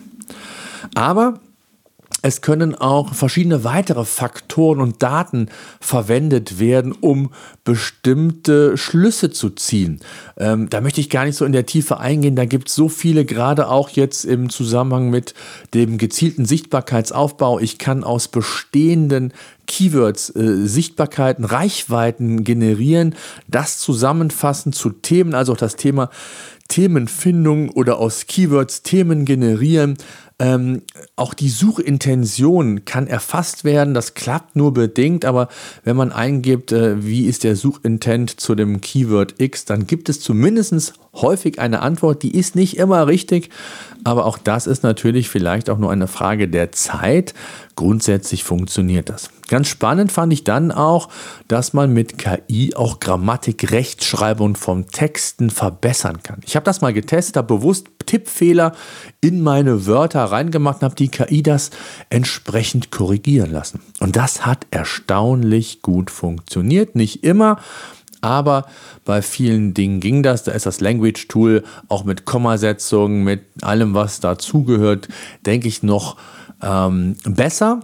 Aber 0.95 1.39
es 2.23 2.39
können 2.39 2.73
auch 2.73 3.13
verschiedene 3.13 3.65
weitere 3.65 4.05
Faktoren 4.05 4.79
und 4.79 5.03
Daten 5.03 5.49
verwendet 5.81 6.57
werden, 6.57 6.93
um 6.93 7.31
bestimmte 7.65 8.77
Schlüsse 8.77 9.29
zu 9.29 9.49
ziehen. 9.49 9.99
Ähm, 10.37 10.69
da 10.69 10.79
möchte 10.79 11.01
ich 11.01 11.09
gar 11.09 11.25
nicht 11.25 11.35
so 11.35 11.43
in 11.43 11.51
der 11.51 11.65
Tiefe 11.65 11.99
eingehen. 11.99 12.37
Da 12.37 12.45
gibt 12.45 12.69
es 12.69 12.75
so 12.75 12.87
viele, 12.87 13.25
gerade 13.25 13.67
auch 13.67 13.89
jetzt 13.89 14.23
im 14.23 14.49
Zusammenhang 14.49 15.09
mit 15.09 15.33
dem 15.73 15.97
gezielten 15.97 16.45
Sichtbarkeitsaufbau. 16.45 17.59
Ich 17.59 17.77
kann 17.77 18.05
aus 18.05 18.29
bestehenden 18.29 19.33
Keywords 19.67 20.33
äh, 20.33 20.65
Sichtbarkeiten, 20.65 21.43
Reichweiten 21.43 22.45
generieren, 22.45 23.15
das 23.49 23.79
zusammenfassen 23.79 24.71
zu 24.71 24.91
Themen, 24.91 25.33
also 25.33 25.53
auch 25.53 25.57
das 25.57 25.75
Thema 25.75 26.09
Themenfindung 26.67 27.69
oder 27.69 27.97
aus 27.97 28.25
Keywords 28.27 28.81
Themen 28.81 29.25
generieren. 29.25 29.97
Ähm, 30.39 30.81
auch 31.15 31.33
die 31.33 31.49
Suchintention 31.49 32.85
kann 32.85 33.07
erfasst 33.07 33.63
werden. 33.63 33.93
Das 33.93 34.13
klappt 34.13 34.55
nur 34.55 34.73
bedingt, 34.73 35.25
aber 35.25 35.47
wenn 35.83 35.95
man 35.95 36.11
eingibt, 36.11 36.71
äh, 36.71 37.03
wie 37.05 37.25
ist 37.25 37.43
der 37.43 37.55
Suchintent 37.55 38.39
zu 38.39 38.55
dem 38.55 38.81
Keyword 38.81 39.35
X, 39.37 39.65
dann 39.65 39.85
gibt 39.87 40.09
es 40.09 40.19
zumindest 40.19 40.93
häufig 41.13 41.59
eine 41.59 41.81
Antwort. 41.81 42.23
Die 42.23 42.35
ist 42.35 42.55
nicht 42.55 42.77
immer 42.77 43.07
richtig, 43.07 43.49
aber 44.03 44.25
auch 44.25 44.37
das 44.37 44.67
ist 44.67 44.83
natürlich 44.83 45.29
vielleicht 45.29 45.69
auch 45.69 45.77
nur 45.77 45.91
eine 45.91 46.07
Frage 46.07 46.47
der 46.47 46.71
Zeit. 46.71 47.33
Grundsätzlich 47.75 48.43
funktioniert 48.43 49.09
das. 49.09 49.29
Ganz 49.47 49.67
spannend 49.67 50.11
fand 50.11 50.31
ich 50.33 50.43
dann 50.43 50.71
auch, 50.71 51.09
dass 51.47 51.73
man 51.73 51.91
mit 51.91 52.17
KI 52.17 52.73
auch 52.75 52.99
Grammatik, 52.99 53.71
Rechtschreibung 53.71 54.55
von 54.55 54.87
Texten 54.87 55.49
verbessern 55.49 56.23
kann. 56.23 56.39
Ich 56.45 56.55
habe 56.55 56.63
das 56.63 56.81
mal 56.81 56.93
getestet, 56.93 57.37
habe 57.37 57.57
bewusst 57.57 57.87
Tippfehler 58.05 58.73
in 59.21 59.41
meine 59.41 59.85
Wörter 59.85 60.23
reingemacht 60.25 60.81
und 60.81 60.85
habe 60.85 60.95
die 60.95 61.09
KI 61.09 61.43
das 61.43 61.71
entsprechend 62.09 62.91
korrigieren 62.91 63.51
lassen. 63.51 63.81
Und 63.99 64.15
das 64.15 64.45
hat 64.45 64.65
erstaunlich 64.71 65.81
gut 65.81 66.09
funktioniert. 66.09 66.95
Nicht 66.95 67.23
immer, 67.23 67.59
aber 68.21 68.65
bei 69.03 69.21
vielen 69.21 69.73
Dingen 69.73 69.99
ging 69.99 70.23
das. 70.23 70.43
Da 70.43 70.53
ist 70.53 70.65
das 70.65 70.79
Language 70.79 71.27
Tool 71.27 71.63
auch 71.89 72.05
mit 72.05 72.25
Kommasetzungen, 72.25 73.23
mit 73.23 73.41
allem, 73.61 73.93
was 73.93 74.21
dazugehört, 74.21 75.09
denke 75.45 75.67
ich 75.67 75.83
noch 75.83 76.15
ähm, 76.61 77.17
besser. 77.25 77.81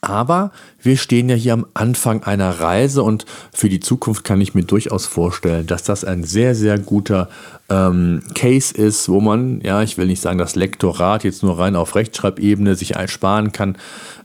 Aber 0.00 0.52
wir 0.80 0.96
stehen 0.96 1.28
ja 1.28 1.34
hier 1.34 1.52
am 1.52 1.66
Anfang 1.74 2.22
einer 2.22 2.60
Reise 2.60 3.02
und 3.02 3.26
für 3.52 3.68
die 3.68 3.80
Zukunft 3.80 4.24
kann 4.24 4.40
ich 4.40 4.54
mir 4.54 4.64
durchaus 4.64 5.04
vorstellen, 5.04 5.66
dass 5.66 5.82
das 5.82 6.02
ein 6.02 6.24
sehr, 6.24 6.54
sehr 6.54 6.78
guter 6.78 7.28
ähm, 7.68 8.22
Case 8.34 8.74
ist, 8.74 9.10
wo 9.10 9.20
man, 9.20 9.60
ja, 9.60 9.82
ich 9.82 9.98
will 9.98 10.06
nicht 10.06 10.22
sagen, 10.22 10.38
das 10.38 10.54
Lektorat 10.54 11.24
jetzt 11.24 11.42
nur 11.42 11.58
rein 11.58 11.76
auf 11.76 11.94
Rechtschreibebene 11.94 12.74
sich 12.74 12.96
einsparen 12.96 13.52
kann, 13.52 13.76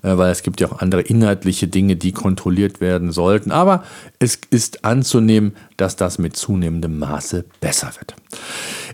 äh, 0.04 0.16
weil 0.18 0.32
es 0.32 0.44
gibt 0.44 0.62
ja 0.62 0.68
auch 0.68 0.80
andere 0.80 1.02
inhaltliche 1.02 1.68
Dinge, 1.68 1.98
die 1.98 2.14
kontrolliert 2.14 2.80
werden 2.80 3.12
sollten. 3.12 3.52
Aber 3.52 3.84
es 4.20 4.40
ist 4.52 4.86
anzunehmen, 4.86 5.54
dass 5.76 5.98
das 5.98 6.18
mit 6.18 6.38
zunehmendem 6.38 6.98
Maße 6.98 7.44
besser 7.60 7.92
wird. 8.00 8.16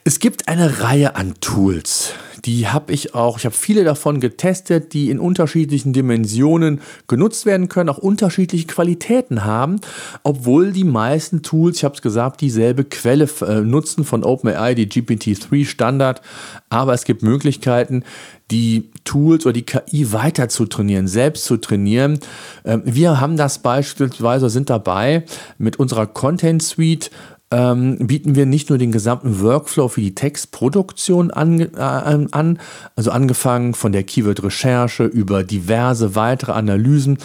Es 0.05 0.19
gibt 0.19 0.47
eine 0.47 0.81
Reihe 0.81 1.15
an 1.15 1.35
Tools, 1.39 2.13
die 2.47 2.69
habe 2.69 2.93
ich 2.93 3.13
auch, 3.13 3.37
ich 3.37 3.45
habe 3.45 3.55
viele 3.55 3.83
davon 3.83 4.21
getestet, 4.21 4.93
die 4.93 5.09
in 5.09 5.19
unterschiedlichen 5.19 5.91
Dimensionen 5.91 6.79
genutzt 7.07 7.45
werden 7.45 7.67
können, 7.67 7.89
auch 7.89 7.97
unterschiedliche 7.97 8.65
Qualitäten 8.67 9.43
haben, 9.43 9.81
obwohl 10.23 10.71
die 10.71 10.85
meisten 10.85 11.43
Tools, 11.43 11.77
ich 11.77 11.83
habe 11.83 11.95
es 11.95 12.01
gesagt, 12.01 12.39
dieselbe 12.39 12.85
Quelle 12.85 13.27
äh, 13.41 13.59
nutzen 13.59 14.05
von 14.05 14.23
OpenAI, 14.23 14.75
die 14.75 14.87
GPT-3 14.87 15.65
Standard, 15.65 16.21
aber 16.69 16.93
es 16.93 17.03
gibt 17.03 17.21
Möglichkeiten, 17.21 18.03
die 18.49 18.89
Tools 19.03 19.45
oder 19.45 19.53
die 19.53 19.63
KI 19.63 20.13
weiter 20.13 20.47
zu 20.47 20.65
trainieren, 20.67 21.09
selbst 21.09 21.43
zu 21.43 21.57
trainieren. 21.57 22.19
Ähm, 22.63 22.81
wir 22.85 23.19
haben 23.19 23.35
das 23.35 23.59
beispielsweise, 23.59 24.49
sind 24.49 24.69
dabei 24.69 25.25
mit 25.57 25.77
unserer 25.77 26.07
Content 26.07 26.63
Suite 26.63 27.11
ähm, 27.49 27.97
bieten 27.99 28.35
wir 28.35 28.45
nicht 28.45 28.69
nur 28.69 28.77
den 28.77 28.91
gesamten 28.91 29.41
Workflow 29.41 29.87
für 29.87 30.01
die 30.01 30.15
Textproduktion 30.15 31.31
an, 31.31 31.59
äh, 31.59 31.67
an, 31.77 32.59
also 32.95 33.11
angefangen 33.11 33.73
von 33.73 33.93
der 33.93 34.03
Keyword-Recherche 34.03 35.05
über 35.05 35.43
diverse 35.43 36.15
weitere 36.15 36.51
Analysen, 36.51 37.19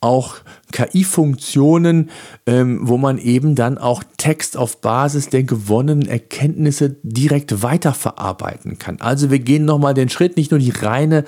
auch 0.00 0.36
KI-Funktionen, 0.72 2.10
ähm, 2.46 2.80
wo 2.82 2.98
man 2.98 3.18
eben 3.18 3.54
dann 3.54 3.78
auch 3.78 4.02
Text 4.16 4.56
auf 4.56 4.80
Basis 4.80 5.28
der 5.28 5.44
gewonnenen 5.44 6.08
Erkenntnisse 6.08 6.96
direkt 7.02 7.62
weiterverarbeiten 7.62 8.78
kann. 8.78 9.00
Also 9.00 9.30
wir 9.30 9.38
gehen 9.38 9.64
nochmal 9.64 9.94
den 9.94 10.08
Schritt, 10.08 10.36
nicht 10.36 10.50
nur 10.50 10.60
die 10.60 10.70
reine 10.70 11.24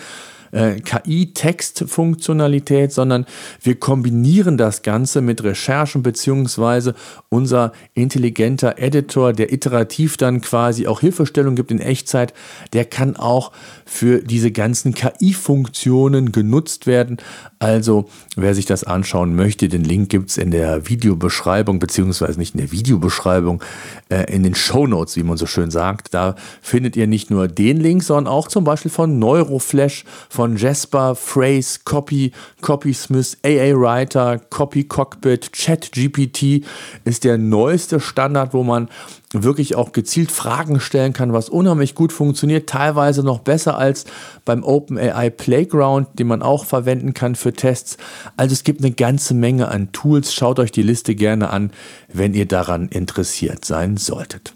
äh, 0.52 0.80
KI-Textfunktionalität, 0.80 2.92
sondern 2.92 3.26
wir 3.62 3.76
kombinieren 3.76 4.56
das 4.56 4.82
Ganze 4.82 5.20
mit 5.20 5.44
Recherchen 5.44 6.02
beziehungsweise 6.02 6.94
unser 7.28 7.72
intelligenter 7.94 8.78
Editor, 8.78 9.32
der 9.32 9.52
iterativ 9.52 10.16
dann 10.16 10.40
quasi 10.40 10.86
auch 10.86 11.00
Hilfestellung 11.00 11.54
gibt 11.54 11.70
in 11.70 11.80
Echtzeit, 11.80 12.34
der 12.72 12.84
kann 12.84 13.16
auch 13.16 13.52
für 13.84 14.22
diese 14.22 14.50
ganzen 14.50 14.94
KI-Funktionen 14.94 16.32
genutzt 16.32 16.86
werden. 16.86 17.18
Also 17.58 18.08
wer 18.36 18.54
sich 18.54 18.66
das 18.66 18.84
anschauen 18.84 19.36
möchte, 19.36 19.68
den 19.68 19.84
Link 19.84 20.08
gibt 20.08 20.30
es 20.30 20.38
in 20.38 20.50
der 20.50 20.88
Videobeschreibung, 20.88 21.78
beziehungsweise 21.78 22.38
nicht 22.38 22.54
in 22.54 22.60
der 22.60 22.72
Videobeschreibung, 22.72 23.62
äh, 24.08 24.34
in 24.34 24.42
den 24.42 24.54
Show 24.54 24.86
Notes, 24.86 25.16
wie 25.16 25.22
man 25.22 25.36
so 25.36 25.46
schön 25.46 25.70
sagt. 25.70 26.14
Da 26.14 26.36
findet 26.62 26.96
ihr 26.96 27.06
nicht 27.06 27.30
nur 27.30 27.48
den 27.48 27.78
Link, 27.78 28.02
sondern 28.02 28.32
auch 28.32 28.48
zum 28.48 28.64
Beispiel 28.64 28.90
von 28.90 29.18
Neuroflash, 29.18 30.04
von 30.28 30.39
Jasper, 30.48 31.14
Phrase, 31.14 31.80
Copy, 31.84 32.32
Copysmith, 32.60 33.36
AA 33.44 33.74
Writer, 33.74 34.38
Copy 34.38 34.84
Cockpit, 34.84 35.52
ChatGPT 35.52 36.64
ist 37.04 37.24
der 37.24 37.38
neueste 37.38 38.00
Standard, 38.00 38.54
wo 38.54 38.62
man 38.62 38.88
wirklich 39.32 39.76
auch 39.76 39.92
gezielt 39.92 40.32
Fragen 40.32 40.80
stellen 40.80 41.12
kann, 41.12 41.32
was 41.32 41.48
unheimlich 41.48 41.94
gut 41.94 42.12
funktioniert, 42.12 42.68
teilweise 42.68 43.22
noch 43.22 43.38
besser 43.38 43.78
als 43.78 44.04
beim 44.44 44.64
OpenAI 44.64 45.30
Playground, 45.30 46.18
den 46.18 46.26
man 46.26 46.42
auch 46.42 46.64
verwenden 46.64 47.14
kann 47.14 47.36
für 47.36 47.52
Tests. 47.52 47.96
Also 48.36 48.52
es 48.52 48.64
gibt 48.64 48.80
eine 48.80 48.90
ganze 48.90 49.34
Menge 49.34 49.68
an 49.68 49.92
Tools. 49.92 50.34
Schaut 50.34 50.58
euch 50.58 50.72
die 50.72 50.82
Liste 50.82 51.14
gerne 51.14 51.50
an, 51.50 51.70
wenn 52.12 52.34
ihr 52.34 52.46
daran 52.46 52.88
interessiert 52.88 53.64
sein 53.64 53.96
solltet. 53.96 54.52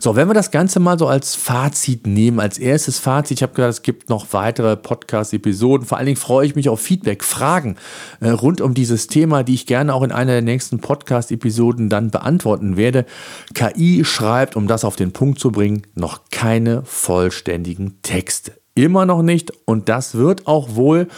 So, 0.00 0.16
wenn 0.16 0.28
wir 0.28 0.34
das 0.34 0.50
Ganze 0.50 0.80
mal 0.80 0.98
so 0.98 1.06
als 1.06 1.36
Fazit 1.36 2.08
nehmen, 2.08 2.40
als 2.40 2.58
erstes 2.58 2.98
Fazit, 2.98 3.38
ich 3.38 3.42
habe 3.44 3.54
gesagt, 3.54 3.74
es 3.74 3.82
gibt 3.82 4.08
noch 4.08 4.26
weitere 4.32 4.76
Podcast-Episoden. 4.76 5.86
Vor 5.86 5.98
allen 5.98 6.06
Dingen 6.06 6.16
freue 6.16 6.46
ich 6.46 6.56
mich 6.56 6.68
auf 6.68 6.80
Feedback, 6.80 7.22
Fragen 7.22 7.76
äh, 8.20 8.30
rund 8.30 8.60
um 8.60 8.74
dieses 8.74 9.06
Thema, 9.06 9.44
die 9.44 9.54
ich 9.54 9.66
gerne 9.66 9.94
auch 9.94 10.02
in 10.02 10.10
einer 10.10 10.32
der 10.32 10.42
nächsten 10.42 10.80
Podcast-Episoden 10.80 11.88
dann 11.88 12.10
beantworten 12.10 12.76
werde. 12.76 13.06
KI 13.54 14.04
schreibt, 14.16 14.56
um 14.56 14.66
das 14.66 14.84
auf 14.84 14.96
den 14.96 15.12
Punkt 15.12 15.38
zu 15.38 15.52
bringen, 15.52 15.82
noch 15.94 16.22
keine 16.30 16.82
vollständigen 16.84 18.00
Texte. 18.02 18.58
Immer 18.74 19.04
noch 19.04 19.22
nicht 19.22 19.52
und 19.66 19.88
das 19.88 20.14
wird 20.14 20.46
auch 20.46 20.74
wohl, 20.74 21.08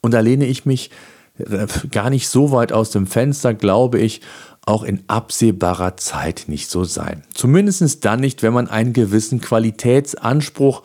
und 0.00 0.14
da 0.14 0.20
lehne 0.20 0.46
ich 0.46 0.64
mich 0.64 0.90
äh, 1.38 1.66
gar 1.90 2.08
nicht 2.08 2.28
so 2.28 2.52
weit 2.52 2.72
aus 2.72 2.90
dem 2.90 3.06
Fenster, 3.06 3.52
glaube 3.52 3.98
ich, 3.98 4.22
auch 4.64 4.82
in 4.84 5.04
absehbarer 5.06 5.96
Zeit 5.96 6.44
nicht 6.48 6.70
so 6.70 6.84
sein. 6.84 7.22
Zumindest 7.34 8.04
dann 8.04 8.20
nicht, 8.20 8.42
wenn 8.42 8.54
man 8.54 8.68
einen 8.68 8.94
gewissen 8.94 9.40
Qualitätsanspruch 9.40 10.82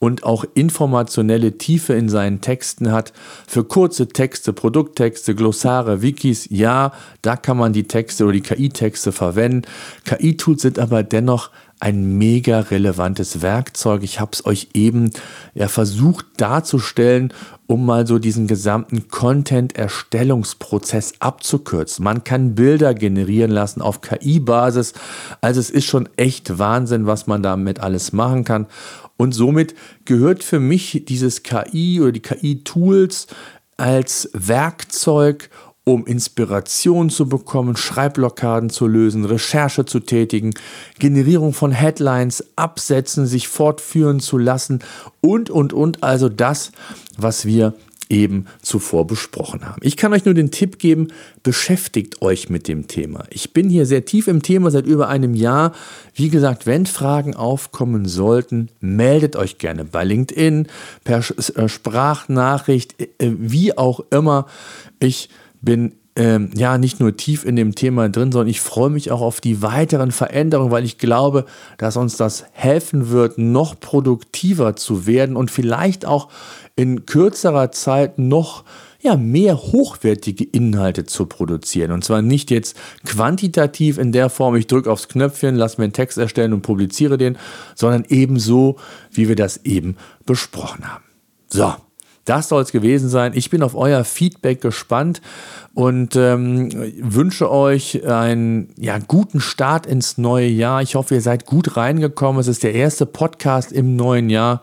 und 0.00 0.24
auch 0.24 0.44
informationelle 0.54 1.58
Tiefe 1.58 1.92
in 1.92 2.08
seinen 2.08 2.40
Texten 2.40 2.90
hat. 2.90 3.12
Für 3.46 3.62
kurze 3.62 4.08
Texte, 4.08 4.52
Produkttexte, 4.52 5.36
Glossare, 5.36 6.02
Wikis, 6.02 6.48
ja, 6.50 6.92
da 7.22 7.36
kann 7.36 7.58
man 7.58 7.72
die 7.72 7.84
Texte 7.84 8.24
oder 8.24 8.32
die 8.32 8.40
KI-Texte 8.40 9.12
verwenden. 9.12 9.62
KI-Tools 10.06 10.62
sind 10.62 10.78
aber 10.78 11.02
dennoch 11.02 11.50
ein 11.80 12.18
mega 12.18 12.60
relevantes 12.60 13.40
Werkzeug. 13.40 14.02
Ich 14.02 14.20
habe 14.20 14.32
es 14.34 14.44
euch 14.44 14.68
eben 14.74 15.10
ja 15.54 15.68
versucht 15.68 16.26
darzustellen, 16.36 17.32
um 17.66 17.86
mal 17.86 18.06
so 18.06 18.18
diesen 18.18 18.46
gesamten 18.46 19.08
Content-Erstellungsprozess 19.08 21.14
abzukürzen. 21.20 22.04
Man 22.04 22.22
kann 22.22 22.54
Bilder 22.54 22.92
generieren 22.94 23.50
lassen 23.50 23.80
auf 23.80 24.02
KI-Basis. 24.02 24.92
Also 25.40 25.60
es 25.60 25.70
ist 25.70 25.86
schon 25.86 26.10
echt 26.16 26.58
Wahnsinn, 26.58 27.06
was 27.06 27.26
man 27.26 27.42
damit 27.42 27.80
alles 27.80 28.12
machen 28.12 28.44
kann. 28.44 28.66
Und 29.20 29.32
somit 29.32 29.74
gehört 30.06 30.42
für 30.42 30.60
mich 30.60 31.04
dieses 31.06 31.42
KI 31.42 32.00
oder 32.00 32.10
die 32.10 32.20
KI-Tools 32.20 33.26
als 33.76 34.30
Werkzeug, 34.32 35.50
um 35.84 36.06
Inspiration 36.06 37.10
zu 37.10 37.28
bekommen, 37.28 37.76
Schreibblockaden 37.76 38.70
zu 38.70 38.86
lösen, 38.86 39.26
Recherche 39.26 39.84
zu 39.84 40.00
tätigen, 40.00 40.54
Generierung 40.98 41.52
von 41.52 41.70
Headlines, 41.70 42.42
Absätzen 42.56 43.26
sich 43.26 43.48
fortführen 43.48 44.20
zu 44.20 44.38
lassen 44.38 44.78
und, 45.20 45.50
und, 45.50 45.74
und. 45.74 46.02
Also 46.02 46.30
das, 46.30 46.72
was 47.18 47.44
wir 47.44 47.74
eben 48.10 48.46
zuvor 48.60 49.06
besprochen 49.06 49.64
haben. 49.66 49.80
Ich 49.82 49.96
kann 49.96 50.12
euch 50.12 50.24
nur 50.24 50.34
den 50.34 50.50
Tipp 50.50 50.78
geben, 50.78 51.08
beschäftigt 51.42 52.20
euch 52.20 52.50
mit 52.50 52.68
dem 52.68 52.88
Thema. 52.88 53.24
Ich 53.30 53.52
bin 53.52 53.70
hier 53.70 53.86
sehr 53.86 54.04
tief 54.04 54.28
im 54.28 54.42
Thema 54.42 54.70
seit 54.70 54.86
über 54.86 55.08
einem 55.08 55.34
Jahr. 55.34 55.72
Wie 56.14 56.28
gesagt, 56.28 56.66
wenn 56.66 56.86
Fragen 56.86 57.34
aufkommen 57.34 58.06
sollten, 58.06 58.68
meldet 58.80 59.36
euch 59.36 59.58
gerne 59.58 59.84
bei 59.84 60.04
LinkedIn, 60.04 60.66
per 61.04 61.18
äh, 61.18 61.68
Sprachnachricht, 61.68 63.00
äh, 63.00 63.06
wie 63.38 63.78
auch 63.78 64.00
immer. 64.10 64.46
Ich 64.98 65.30
bin 65.62 65.92
ähm, 66.20 66.50
ja 66.54 66.76
nicht 66.76 67.00
nur 67.00 67.16
tief 67.16 67.46
in 67.46 67.56
dem 67.56 67.74
Thema 67.74 68.10
drin, 68.10 68.30
sondern 68.30 68.48
ich 68.48 68.60
freue 68.60 68.90
mich 68.90 69.10
auch 69.10 69.22
auf 69.22 69.40
die 69.40 69.62
weiteren 69.62 70.10
Veränderungen, 70.10 70.70
weil 70.70 70.84
ich 70.84 70.98
glaube, 70.98 71.46
dass 71.78 71.96
uns 71.96 72.18
das 72.18 72.44
helfen 72.52 73.08
wird, 73.08 73.38
noch 73.38 73.80
produktiver 73.80 74.76
zu 74.76 75.06
werden 75.06 75.34
und 75.34 75.50
vielleicht 75.50 76.04
auch 76.04 76.28
in 76.76 77.06
kürzerer 77.06 77.72
Zeit 77.72 78.18
noch 78.18 78.64
ja, 79.00 79.16
mehr 79.16 79.56
hochwertige 79.56 80.44
Inhalte 80.44 81.06
zu 81.06 81.24
produzieren. 81.24 81.90
Und 81.90 82.04
zwar 82.04 82.20
nicht 82.20 82.50
jetzt 82.50 82.76
quantitativ 83.06 83.96
in 83.96 84.12
der 84.12 84.28
Form, 84.28 84.56
ich 84.56 84.66
drücke 84.66 84.92
aufs 84.92 85.08
Knöpfchen, 85.08 85.56
lass 85.56 85.78
mir 85.78 85.84
einen 85.84 85.94
Text 85.94 86.18
erstellen 86.18 86.52
und 86.52 86.60
publiziere 86.60 87.16
den, 87.16 87.38
sondern 87.74 88.04
ebenso, 88.10 88.76
wie 89.10 89.26
wir 89.26 89.36
das 89.36 89.64
eben 89.64 89.96
besprochen 90.26 90.86
haben. 90.86 91.04
So, 91.48 91.72
das 92.24 92.48
soll 92.48 92.62
es 92.62 92.72
gewesen 92.72 93.08
sein. 93.08 93.32
Ich 93.34 93.50
bin 93.50 93.62
auf 93.62 93.74
euer 93.74 94.04
Feedback 94.04 94.60
gespannt 94.60 95.20
und 95.74 96.16
ähm, 96.16 96.70
wünsche 97.00 97.50
euch 97.50 98.06
einen 98.06 98.68
ja, 98.76 98.98
guten 98.98 99.40
Start 99.40 99.86
ins 99.86 100.18
neue 100.18 100.48
Jahr. 100.48 100.82
Ich 100.82 100.94
hoffe, 100.94 101.14
ihr 101.14 101.22
seid 101.22 101.46
gut 101.46 101.76
reingekommen. 101.76 102.40
Es 102.40 102.48
ist 102.48 102.62
der 102.62 102.74
erste 102.74 103.06
Podcast 103.06 103.72
im 103.72 103.96
neuen 103.96 104.30
Jahr 104.30 104.62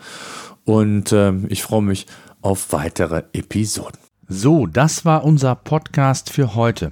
und 0.65 1.11
ähm, 1.13 1.45
ich 1.49 1.63
freue 1.63 1.81
mich 1.81 2.05
auf 2.41 2.71
weitere 2.71 3.23
Episoden. 3.33 3.97
So, 4.27 4.67
das 4.67 5.05
war 5.05 5.23
unser 5.23 5.55
Podcast 5.55 6.29
für 6.29 6.55
heute. 6.55 6.91